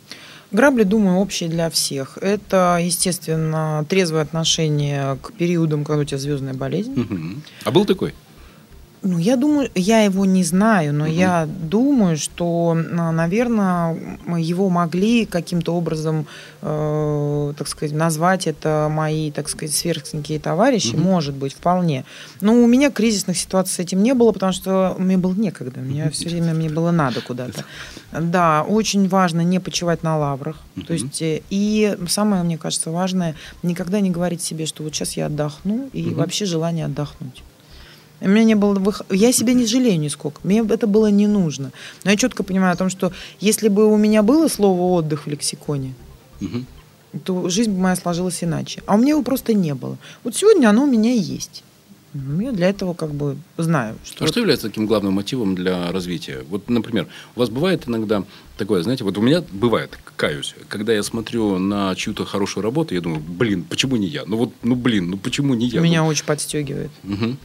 [0.52, 2.18] Грабли, думаю, общие для всех.
[2.22, 6.94] Это, естественно, трезвое отношение к периодам, когда у тебя звездная болезнь.
[6.96, 7.44] Мгм.
[7.66, 8.14] А был такой?
[9.08, 11.14] Ну, я думаю, я его не знаю, но Мгм.
[11.16, 13.96] я думаю, что, наверное,
[14.38, 16.28] его могли каким-то образом,
[16.62, 21.04] э, так сказать, назвать это мои, так сказать, сверстники товарищи, Мгм.
[21.06, 22.04] может быть, вполне.
[22.42, 26.10] Но у меня кризисных ситуаций с этим не было, потому что мне было некогда, мне
[26.10, 27.64] все время мне было надо куда-то.
[28.12, 30.56] Да, очень важно не почивать на лаврах.
[30.76, 30.94] То Мгм.
[30.94, 35.28] есть, э, и самое, мне кажется, важное, никогда не говорить себе, что вот сейчас я
[35.28, 36.16] отдохну, и Мгм.
[36.16, 37.44] вообще желание отдохнуть.
[38.22, 39.02] У меня не было вых...
[39.10, 40.40] Я себя не жалею нисколько.
[40.44, 41.72] Мне это было не нужно.
[42.04, 45.30] Но я четко понимаю о том, что если бы у меня было слово отдых в
[45.30, 45.94] лексиконе,
[46.40, 46.66] Мгм.
[47.24, 48.82] то жизнь бы моя сложилась иначе.
[48.86, 49.98] А у меня его просто не было.
[50.24, 51.64] Вот сегодня оно у меня есть.
[52.14, 54.24] Ну, Я для этого как бы знаю, что...
[54.26, 56.44] А что является таким главным мотивом для развития?
[56.50, 57.06] Вот, например,
[57.36, 58.24] у вас бывает иногда
[58.58, 63.02] такое, знаете, вот у меня бывает, каюсь, когда я смотрю на чью-то хорошую работу, я
[63.02, 64.24] думаю, блин, почему не я?
[64.26, 65.80] Ну вот, ну блин, ну почему не я?
[65.82, 66.90] Меня Ну, очень подстегивает.
[67.04, 67.38] мгм.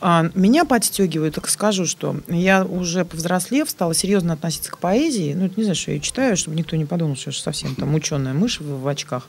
[0.00, 5.34] А, Меня подстегивает, так скажу, что я уже повзрослев, стала серьезно относиться к поэзии.
[5.34, 7.74] Ну, это не знаю, что я ее читаю, чтобы никто не подумал, что я совсем
[7.74, 9.28] там ученая мышь в, в очках.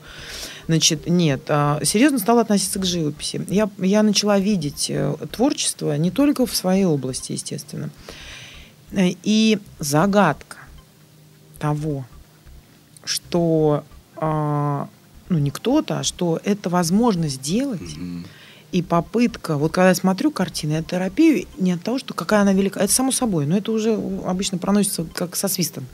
[0.66, 3.44] Значит, нет, а, серьезно стала относиться к живописи.
[3.48, 7.90] Я, я начала видеть э, творчество не только в своей области, естественно.
[8.92, 10.58] И загадка
[11.58, 12.04] того,
[13.04, 13.84] что
[14.16, 14.88] а,
[15.28, 18.24] ну не кто-то, а что это возможно сделать, Мгм.
[18.72, 22.52] И попытка, вот когда я смотрю картины, я терапию не от того, что какая она
[22.52, 23.94] велика, это само собой, но это уже
[24.26, 25.86] обычно проносится как со свистом.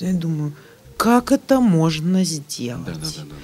[0.00, 0.52] Я думаю,
[0.96, 2.84] как это можно сделать?
[2.84, 3.36] Да, да, да, да.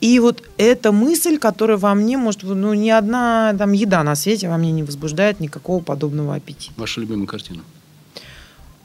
[0.00, 4.48] И вот эта мысль, которая во мне, может, ну, ни одна там еда на свете
[4.48, 6.72] во мне не возбуждает никакого подобного аппетита.
[6.78, 7.62] Ваша любимая картина?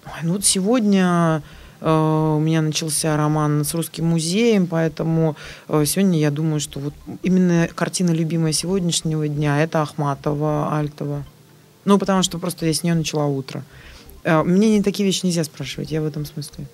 [0.05, 1.41] Ой, ну вот сегодня
[1.89, 5.35] у меня начался роман с русским музеем, поэтому
[5.67, 11.23] э, сегодня я думаю, что вот именно картина любимая сегодняшнего дня это Ахматова, Альтова.
[11.85, 13.63] Ну, потому что просто я с нее начала утро.
[14.23, 16.65] Э, Мне не такие вещи нельзя спрашивать, я в этом смысле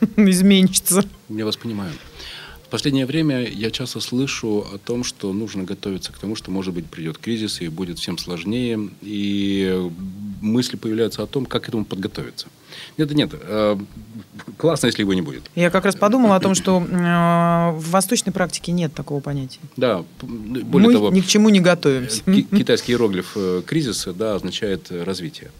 [0.16, 1.04] изменщица.
[1.28, 1.92] Я вас понимаю.
[2.66, 6.74] В последнее время я часто слышу о том, что нужно готовиться к тому, что, может
[6.74, 8.90] быть, придет кризис и будет всем сложнее.
[9.02, 9.88] И
[10.40, 12.48] мысли появляются о том, как к этому подготовиться.
[12.98, 13.76] Нет, нет, э,
[14.58, 15.48] классно, если его не будет.
[15.54, 19.60] Я как раз подумала о том, что э, в восточной практике нет такого понятия.
[19.76, 22.22] Да, более Мы того, ни к чему не готовимся.
[22.24, 25.52] ки- китайский иероглиф э, кризис да, означает развитие.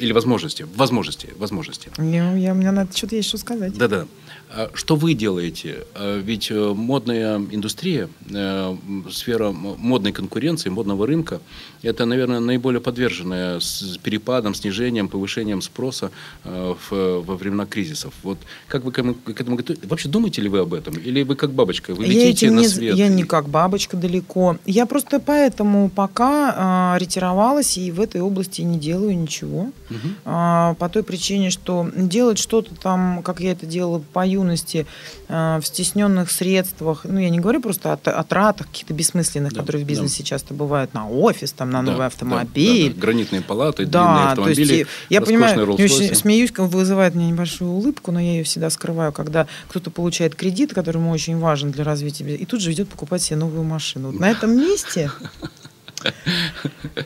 [0.00, 0.66] Или возможности.
[0.74, 1.28] Возможности.
[1.38, 1.88] Возможности.
[1.98, 3.72] Я, я- мне надо что-то есть что сказать.
[3.78, 4.06] Да-да.
[4.50, 5.84] А Что вы делаете?
[5.94, 8.76] А Ведь э, модная индустрия, э,
[9.10, 11.40] сфера модной конкуренции, модного рынка,
[11.82, 16.10] это, наверное, наиболее подверженная с перепадом, снижением, повышением спроса
[16.44, 18.14] э, во времена кризисов.
[18.22, 18.38] Вот
[18.68, 19.88] как вы к этому, готовитесь?
[19.88, 20.94] Вообще думаете ли вы об этом?
[20.94, 21.94] Или вы как бабочка?
[21.94, 22.96] Вы я летите этим на не, свет?
[22.96, 24.56] я не как бабочка далеко.
[24.66, 29.70] Я просто поэтому пока а, ретировалась и в этой области не делаю ничего.
[29.88, 30.14] хочу.
[30.24, 34.86] А, по той причине, что делать что-то там, как я это делала по юности,
[35.28, 39.60] а, в стесненных средствах, ну, я не говорю просто о, о тратах каких-то бессмысленных, Да,
[39.60, 40.28] которые в бизнесе да.
[40.28, 42.88] часто бывают, на офис, там, на Да, новый да, автомобиль.
[42.90, 43.00] да, да.
[43.00, 47.70] Гранитные палаты, длинные Да, то есть автомобили, я понимаю, я очень смеюсь, вызывает мне небольшую
[47.70, 51.84] улыбку, но я ее всегда скрываю, когда кто-то получает кредит, который ему очень важен для
[51.84, 54.10] развития, бизнеса, и тут же идет покупать себе новую машину.
[54.10, 55.10] Вот на этом месте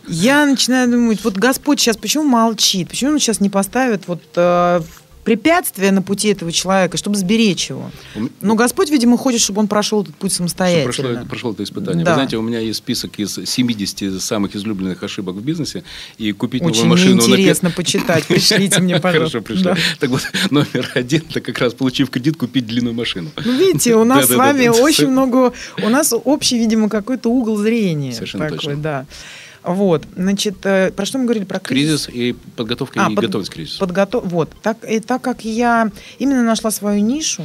[0.09, 4.81] я начинаю думать, вот Господь сейчас почему молчит, почему он сейчас не поставит вот э,
[5.25, 7.91] препятствия на пути этого человека, чтобы сберечь его.
[8.41, 10.85] Но Господь, видимо, хочет, чтобы он прошел этот путь Чтобы самостоятельно.
[10.93, 12.05] прошло, это- прошло это испытание.
[12.05, 12.11] Да.
[12.13, 15.85] Вы знаете, у меня есть список из 70 самых излюбленных ошибок в бизнесе.
[16.19, 17.17] И купить Очень новую машину...
[17.17, 18.25] на пе- интересно почитать.
[18.27, 19.41] Пришлите мне, пожалуйста.
[19.41, 19.65] Хорошо, пришли.
[19.65, 19.77] Да.
[20.01, 23.31] Так вот, номер один, это как раз получив кредит, купить длинную машину.
[23.45, 25.53] Ну, видите, у нас с вами очень много...
[25.83, 28.13] У нас общий, видимо, какой-то угол зрения.
[28.13, 28.77] Совершенно такой, точно.
[28.77, 29.07] Да.
[29.63, 31.45] Вот, значит, э, про что мы говорили?
[31.45, 32.07] Про кризис?
[32.07, 33.79] Кризис и подготовка А, и под- готовность к кризису.
[33.79, 34.25] Подготов...
[34.27, 37.45] Вот, так, и так как я именно нашла свою нишу,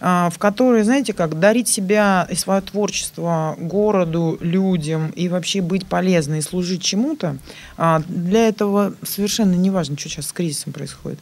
[0.00, 5.84] а, в которой, знаете, как дарить себя и свое творчество городу, людям и вообще быть
[5.86, 7.36] полезной и служить чему-то,
[7.76, 11.18] а, для этого совершенно не важно, что сейчас с кризисом происходит.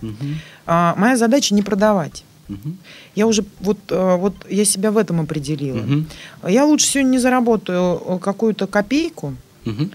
[0.66, 2.22] А, Моя задача не продавать.
[2.48, 2.78] Мгм.
[3.16, 5.78] Я уже вот, э, вот я себя в этом определила.
[5.78, 6.06] Мгм.
[6.46, 9.34] Я лучше сегодня не заработаю э, какую-то копейку,
[9.64, 9.90] Мгм.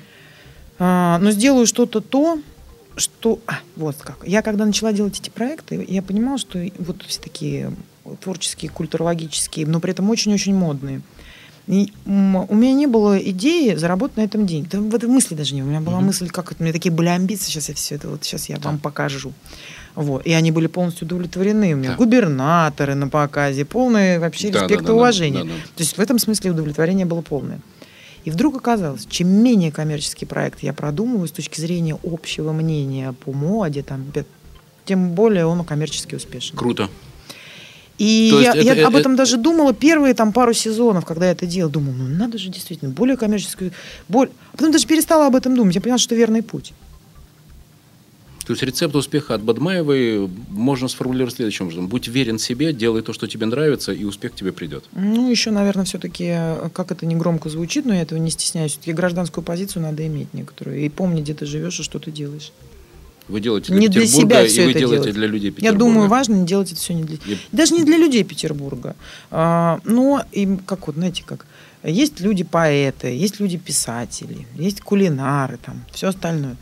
[0.83, 2.39] А, но сделаю что-то то,
[2.95, 3.39] что...
[3.45, 4.27] А, вот как.
[4.27, 7.71] Я когда начала делать эти проекты, я понимала, что вот все такие
[8.19, 11.01] творческие, культурологические, но при этом очень-очень модные.
[11.67, 12.09] И, у
[12.55, 14.67] меня не было идеи заработать на этом деньги.
[14.71, 15.61] Да, в этой мысли даже не.
[15.61, 16.07] У меня была Мгм.
[16.07, 18.57] мысль, как это, у меня такие были амбиции, сейчас я все это, вот сейчас я
[18.57, 19.31] вам покажу.
[19.93, 20.25] Вот.
[20.25, 21.73] И они были полностью удовлетворены.
[21.73, 21.95] У меня Да.
[21.97, 25.43] губернаторы на показе, полный вообще Да, респект да, да, и да, уважение.
[25.43, 25.55] да, да.
[25.75, 27.59] То есть в этом смысле удовлетворение было полное.
[28.23, 33.31] И вдруг оказалось, чем менее коммерческий проект я продумываю с точки зрения общего мнения по
[33.31, 34.05] моде, там,
[34.85, 36.55] тем более он коммерчески успешен.
[36.55, 36.89] Круто.
[37.97, 41.05] И То я, есть я это- об это- этом даже думала первые там пару сезонов,
[41.05, 41.71] когда я это делала.
[41.71, 43.71] Думала, ну надо же действительно более коммерческую...
[44.07, 44.29] Боль...
[44.53, 45.75] А потом даже перестала об этом думать.
[45.75, 46.73] Я поняла, что верный путь.
[48.51, 51.87] То есть рецепт успеха от Бадмаевой можно сформулировать следующим образом.
[51.87, 54.83] Будь верен себе, делай то, что тебе нравится, и успех тебе придет.
[54.91, 56.35] Ну, еще, наверное, все-таки,
[56.73, 60.33] как это не громко звучит, но я этого не стесняюсь, все-таки гражданскую позицию надо иметь
[60.33, 60.81] некоторую.
[60.81, 62.51] И помни, где ты живешь и что ты делаешь.
[63.29, 65.15] Вы делаете для Не для Петербурга, себя и все вы это делаете делать.
[65.15, 65.79] для людей Я Петербурга.
[65.85, 67.15] думаю, важно делать это все не для...
[67.25, 68.97] И- Даже не для людей Петербурга.
[69.29, 71.45] А, но им, как вот, знаете, как...
[71.85, 76.57] Есть люди-поэты, есть люди-писатели, есть кулинары, там, все остальное.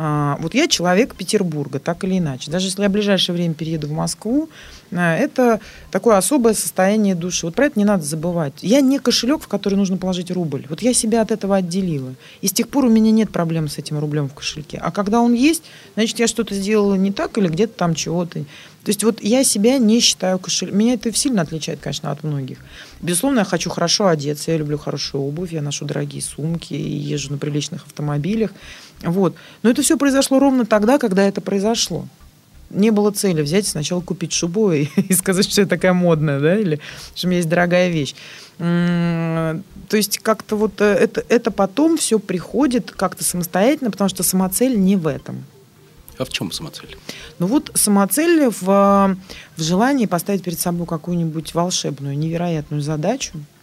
[0.00, 2.52] А, вот я человек Петербурга, так или иначе.
[2.52, 4.48] Даже если я в ближайшее время перееду в Москву,
[4.92, 5.58] а, это
[5.90, 7.46] такое особое состояние души.
[7.46, 8.52] Вот про это не надо забывать.
[8.62, 10.66] Я не кошелек, в который нужно положить рубль.
[10.68, 12.14] Вот я себя от этого отделила.
[12.42, 14.78] И с тех пор у меня нет проблем с этим рублем в кошельке.
[14.80, 18.44] А когда он есть, значит, я что-то сделала не так или где-то там чего-то.
[18.88, 20.78] То есть вот я себя не считаю кошельком.
[20.78, 22.58] Меня это сильно отличает, конечно, от многих.
[23.00, 27.38] Безусловно, я хочу хорошо одеться, я люблю хорошую обувь, я ношу дорогие сумки, езжу на
[27.38, 28.52] приличных автомобилях.
[29.02, 29.34] Вот.
[29.62, 32.06] Но это все произошло ровно тогда, когда это произошло.
[32.70, 36.58] Не было цели взять сначала купить шубу и, и сказать, что я такая модная, да,
[36.58, 36.80] или
[37.14, 38.14] что у меня есть дорогая вещь.
[38.58, 44.78] То есть как-то вот э, это, это потом все приходит как-то самостоятельно, потому что самоцель
[44.78, 45.44] не в этом.
[46.18, 46.96] А в чем самоцель?
[47.38, 49.16] Ну вот самоцель в,
[49.56, 53.57] в желании поставить перед собой какую-нибудь волшебную, невероятную задачу, а,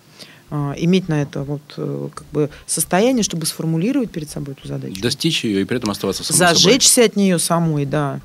[0.52, 5.02] иметь на это вот э, как бы состояние, чтобы сформулировать перед собой эту задачу.
[5.02, 6.54] Достичь ее и при этом оставаться самой собой.
[6.56, 8.20] Зажечься от нее самой, да.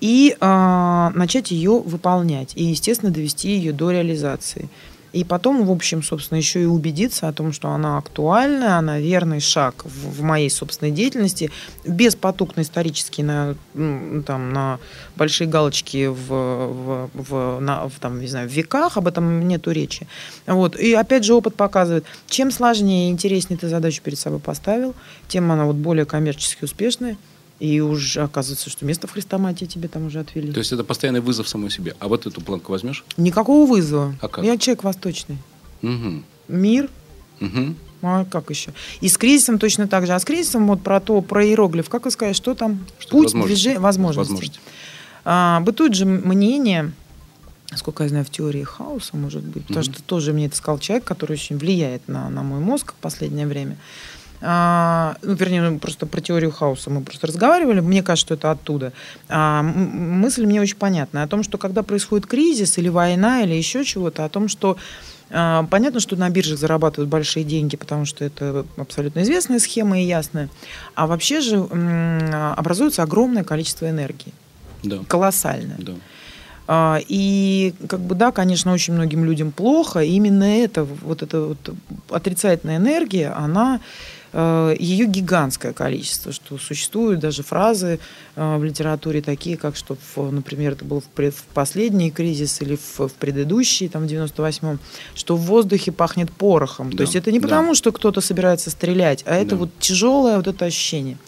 [0.00, 2.52] И а, начать ее выполнять.
[2.56, 4.68] И, естественно, довести ее до реализации.
[5.12, 9.40] И потом, в общем, собственно, еще и убедиться о том, что она актуальна, она верный
[9.40, 11.50] шаг в, в моей собственной деятельности,
[11.84, 14.78] без потуг на исторические, на, там, на
[15.16, 19.70] большие галочки в, в, в, на, в, там, не знаю, в веках, об этом нету
[19.70, 20.06] речи.
[20.46, 20.76] Вот.
[20.76, 24.94] И опять же опыт показывает, чем сложнее и интереснее ты задачу перед собой поставил,
[25.28, 27.18] тем она вот более коммерчески успешная.
[27.62, 30.50] И уже оказывается, что место в Христоматии тебе там уже отвели.
[30.50, 31.94] То есть это постоянный вызов самой себе.
[32.00, 33.04] А вот эту планку возьмешь?
[33.16, 34.16] Никакого вызова.
[34.20, 34.44] А как?
[34.44, 35.38] Я человек восточный.
[35.82, 36.22] Угу.
[36.48, 36.90] Мир,
[37.40, 37.74] Угу.
[38.02, 38.72] а как еще?
[39.00, 40.12] И с кризисом точно так же.
[40.12, 42.84] А с кризисом вот про то, про иероглиф, как вы сказали, что там?
[42.98, 43.54] Что Путь, возможности.
[43.54, 44.32] движение, возможности.
[44.32, 44.60] Возможности.
[45.24, 46.92] А, бытует же мнение,
[47.76, 49.92] сколько я знаю, в теории хаоса, может быть, потому Мгм.
[49.94, 53.46] что тоже мне это сказал человек, который очень влияет на, на мой мозг в последнее
[53.46, 53.76] время.
[54.44, 57.80] А, ну, вернее, ну, просто про теорию хаоса мы просто разговаривали.
[57.80, 58.92] Мне кажется, что это оттуда.
[59.28, 61.22] А, м- мысль мне очень понятна.
[61.22, 64.76] О том, что когда происходит кризис или война, или еще чего-то, о том, что
[65.34, 70.04] А, понятно, что на биржах зарабатывают большие деньги, потому что это абсолютно известная схема и
[70.04, 70.50] ясная.
[70.94, 71.56] А вообще же
[72.54, 74.34] образуется огромное количество энергии.
[74.82, 74.98] Да.
[75.08, 75.76] Колоссальное.
[75.78, 75.92] Да.
[76.68, 80.00] А, и как бы да, конечно, очень многим людям плохо.
[80.00, 81.74] И именно это, вот эта вот
[82.10, 83.80] отрицательная энергия, она
[84.32, 88.00] ее гигантское количество, что существуют даже фразы
[88.34, 93.88] э, в литературе такие, как что, например, это был в последний кризис или в, предыдущий,
[93.88, 94.78] там, в 98-м,
[95.14, 96.90] что в воздухе пахнет порохом.
[96.90, 97.74] Да, То есть это не потому, да.
[97.74, 99.56] что кто-то собирается стрелять, а это да.
[99.56, 101.18] вот тяжелое вот это ощущение.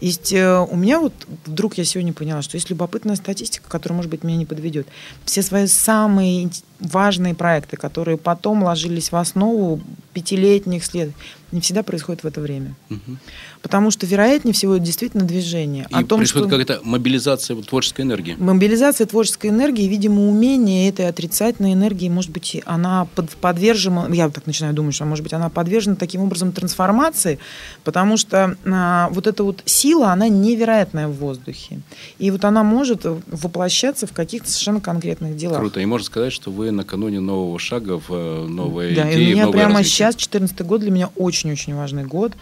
[0.00, 1.12] Есть, э, у меня вот
[1.44, 4.86] вдруг я сегодня поняла, что есть любопытная статистика, которая, может быть, меня не подведет.
[5.24, 6.48] Все свои самые
[6.80, 9.80] важные проекты, которые потом ложились в основу
[10.12, 11.10] пятилетних след,
[11.52, 12.74] не всегда происходит в это время.
[12.90, 13.16] Угу.
[13.62, 15.86] Потому что, вероятнее всего, это действительно движение.
[15.90, 16.58] И о том, происходит что...
[16.58, 18.36] какая-то мобилизация творческой энергии.
[18.38, 24.46] Мобилизация творческой энергии, видимо, умение этой отрицательной энергии, может быть, она под, подвержена, я так
[24.46, 27.38] начинаю думать, что, может быть, она подвержена таким образом трансформации,
[27.84, 31.80] потому что а, вот эта вот сила, она невероятная в воздухе.
[32.18, 35.58] И вот она может воплощаться в каких-то совершенно конкретных делах.
[35.58, 35.80] Круто.
[35.80, 39.36] И можно сказать, что вы накануне нового шага в э, новой да, идеи, и у
[39.36, 39.90] меня прямо развитие.
[39.90, 42.32] сейчас, 2014 год, для меня очень-очень важный год.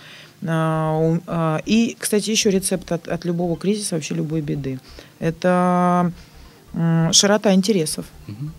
[0.47, 4.79] А, а, и, кстати, еще рецепт от, от любого кризиса, вообще любой беды.
[5.19, 6.13] Это
[7.13, 8.07] широта интересов.
[8.29, 8.51] Угу.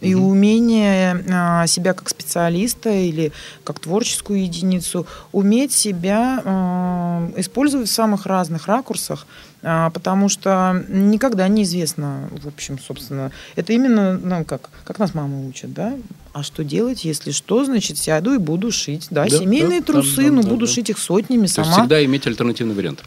[0.00, 0.28] И угу.
[0.28, 3.32] умение а, себя как специалиста или
[3.64, 9.26] как творческую единицу, уметь себя а, использовать в самых разных ракурсах,
[9.60, 15.44] а, потому что никогда неизвестно, в общем, собственно, это именно, ну, как, как нас мама
[15.48, 15.94] учат, да,
[16.32, 20.16] а что делать, если что, значит, сяду и буду шить, да, да семейные да, трусы,
[20.16, 20.72] да, да, ну, да, буду да.
[20.72, 21.72] шить их сотнями То сама.
[21.72, 23.02] всегда иметь альтернативный вариант.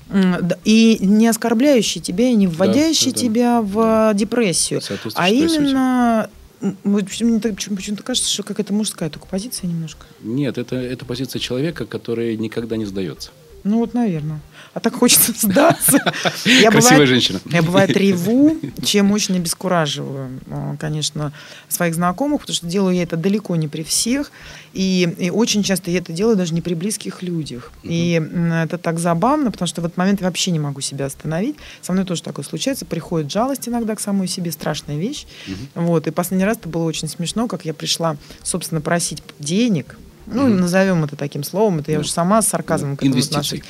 [0.66, 3.62] И не оскорбляющий тебя, и не вводящий да, да, тебя да.
[3.62, 4.82] в депрессию,
[5.16, 6.41] а именно мне
[6.84, 10.06] почему-то кажется, что какая-то мужская только позиция немножко.
[10.22, 13.32] Нет, это, это позиция человека, который никогда не сдается.
[13.64, 14.42] Ну вот, наверное.
[14.74, 16.00] А так хочется сдаться.
[16.46, 17.40] Я Красивая бывает, женщина.
[17.46, 21.34] Я бывает реву, чем очень обескураживаю, а, конечно,
[21.68, 24.32] своих знакомых, потому что делаю я это далеко не при всех.
[24.74, 27.72] И, и очень часто я это делаю даже не при близких людях.
[27.84, 27.92] Угу.
[27.92, 28.22] И
[28.64, 31.58] это так забавно, потому что в этот момент я вообще не могу себя остановить.
[31.82, 32.86] Со мной тоже такое случается.
[32.86, 35.26] Приходит жалость иногда к самой себе, страшная вещь.
[35.48, 35.86] Угу.
[35.86, 36.08] Вот.
[36.08, 39.98] И последний раз это было очень смешно, как я пришла, собственно, просить денег
[40.28, 40.60] ну, mm-hmm.
[40.60, 43.62] назовем это таким словом, это я уже сама с сарказмом к этому отношусь.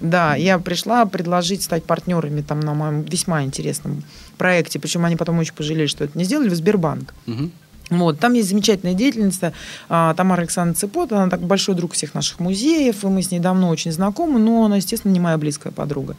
[0.00, 4.04] Да, я пришла предложить стать партнерами там на моем весьма интересном
[4.36, 7.14] проекте, причем они потом очень пожалели, что это не сделали, в Сбербанк.
[7.26, 7.50] Угу.
[7.90, 9.52] Вот, там есть замечательная деятельница
[9.88, 13.40] а, Тамара Александровна Цепот, она так большой друг всех наших музеев, и мы с ней
[13.40, 16.16] давно очень знакомы, но она, естественно, не моя близкая подруга.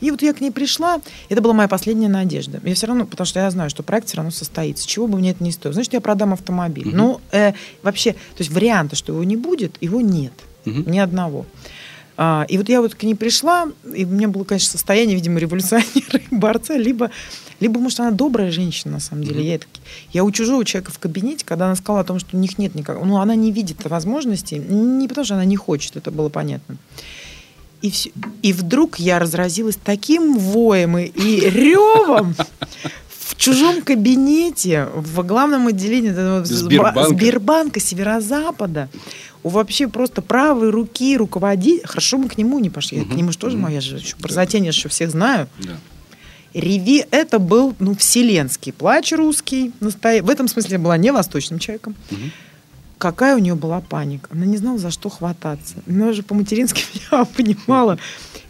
[0.00, 2.60] И вот я к ней пришла, это была моя последняя надежда.
[2.64, 4.88] Я все равно, потому что я знаю, что проект все равно состоится.
[4.88, 5.74] Чего бы мне это не стоило.
[5.74, 6.88] Значит, я продам автомобиль.
[6.88, 6.96] Угу.
[6.96, 7.52] Ну, э,
[7.82, 10.32] вообще, то есть варианта, что его не будет, его нет.
[10.64, 10.90] Угу.
[10.90, 11.44] Ни одного.
[12.22, 15.40] А, и вот я вот к ней пришла, и у меня было, конечно, состояние, видимо,
[15.40, 17.10] революционера борца, либо,
[17.60, 19.40] либо, может, она добрая женщина, на самом деле.
[19.40, 19.46] Mm-hmm.
[19.46, 19.66] Я, это,
[20.12, 22.74] я у чужого человека в кабинете, когда она сказала о том, что у них нет
[22.74, 23.06] никакого...
[23.06, 26.76] Ну, она не видит возможностей, не потому что она не хочет, это было понятно.
[27.80, 28.10] И, все,
[28.42, 32.34] и вдруг я разразилась таким воем и, и ревом
[33.30, 36.10] в чужом кабинете, в главном отделении
[36.44, 38.90] Сбербанка, Сбербанка Северо-Запада
[39.42, 41.82] у вообще просто правой руки руководить.
[41.84, 43.00] Хорошо, мы к нему не пошли.
[43.00, 43.10] Угу.
[43.10, 43.64] К нему же тоже угу.
[43.64, 45.48] моя же красотень, я же всех знаю.
[45.58, 45.76] Да.
[46.52, 49.72] Реви это был ну, вселенский плач русский.
[49.80, 50.22] Настоя...
[50.22, 51.94] В этом смысле я была не восточным человеком.
[52.10, 52.18] Угу
[53.00, 54.28] какая у нее была паника.
[54.30, 55.76] Она не знала, за что хвататься.
[55.88, 57.98] Она же по-матерински меня понимала.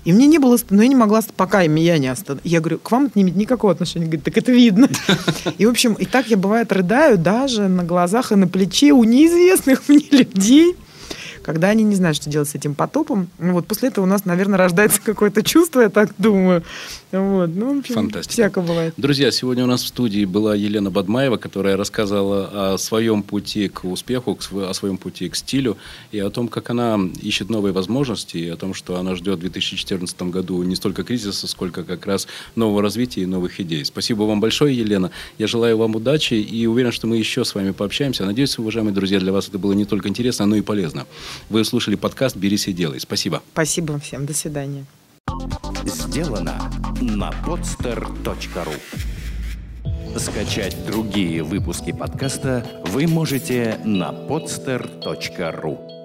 [0.04, 2.44] И мне не было, но я не могла, пока меня не остановить.
[2.44, 4.06] Я говорю, к вам это не имеет никакого отношения.
[4.06, 4.88] Говорит, так это видно.
[5.58, 9.04] И, в общем, и так я, бывает, рыдаю даже на глазах и на плече у
[9.04, 10.74] неизвестных мне людей
[11.52, 13.28] когда они не знают, что делать с этим потопом.
[13.38, 16.62] Вот после этого у нас, наверное, рождается какое-то чувство, я так думаю.
[17.12, 17.50] Вот.
[17.52, 18.32] Ну, в общем, Фантастика.
[18.32, 18.94] всяко бывает.
[18.96, 23.84] Друзья, сегодня у нас в студии была Елена Бадмаева, которая рассказала о своем пути к
[23.84, 25.76] успеху, о своем пути к стилю
[26.12, 29.40] и о том, как она ищет новые возможности, и о том, что она ждет в
[29.40, 33.84] 2014 году не столько кризиса, сколько как раз нового развития и новых идей.
[33.84, 35.10] Спасибо вам большое, Елена.
[35.38, 38.24] Я желаю вам удачи и уверен, что мы еще с вами пообщаемся.
[38.24, 41.06] Надеюсь, уважаемые друзья, для вас это было не только интересно, но и полезно.
[41.48, 43.00] Вы слушали подкаст «Берись и делай».
[43.00, 43.42] Спасибо.
[43.52, 44.26] Спасибо всем.
[44.26, 44.84] До свидания.
[45.84, 46.70] Сделано
[47.00, 48.74] на podster.ru
[50.18, 55.99] Скачать другие выпуски подкаста вы можете на podster.ru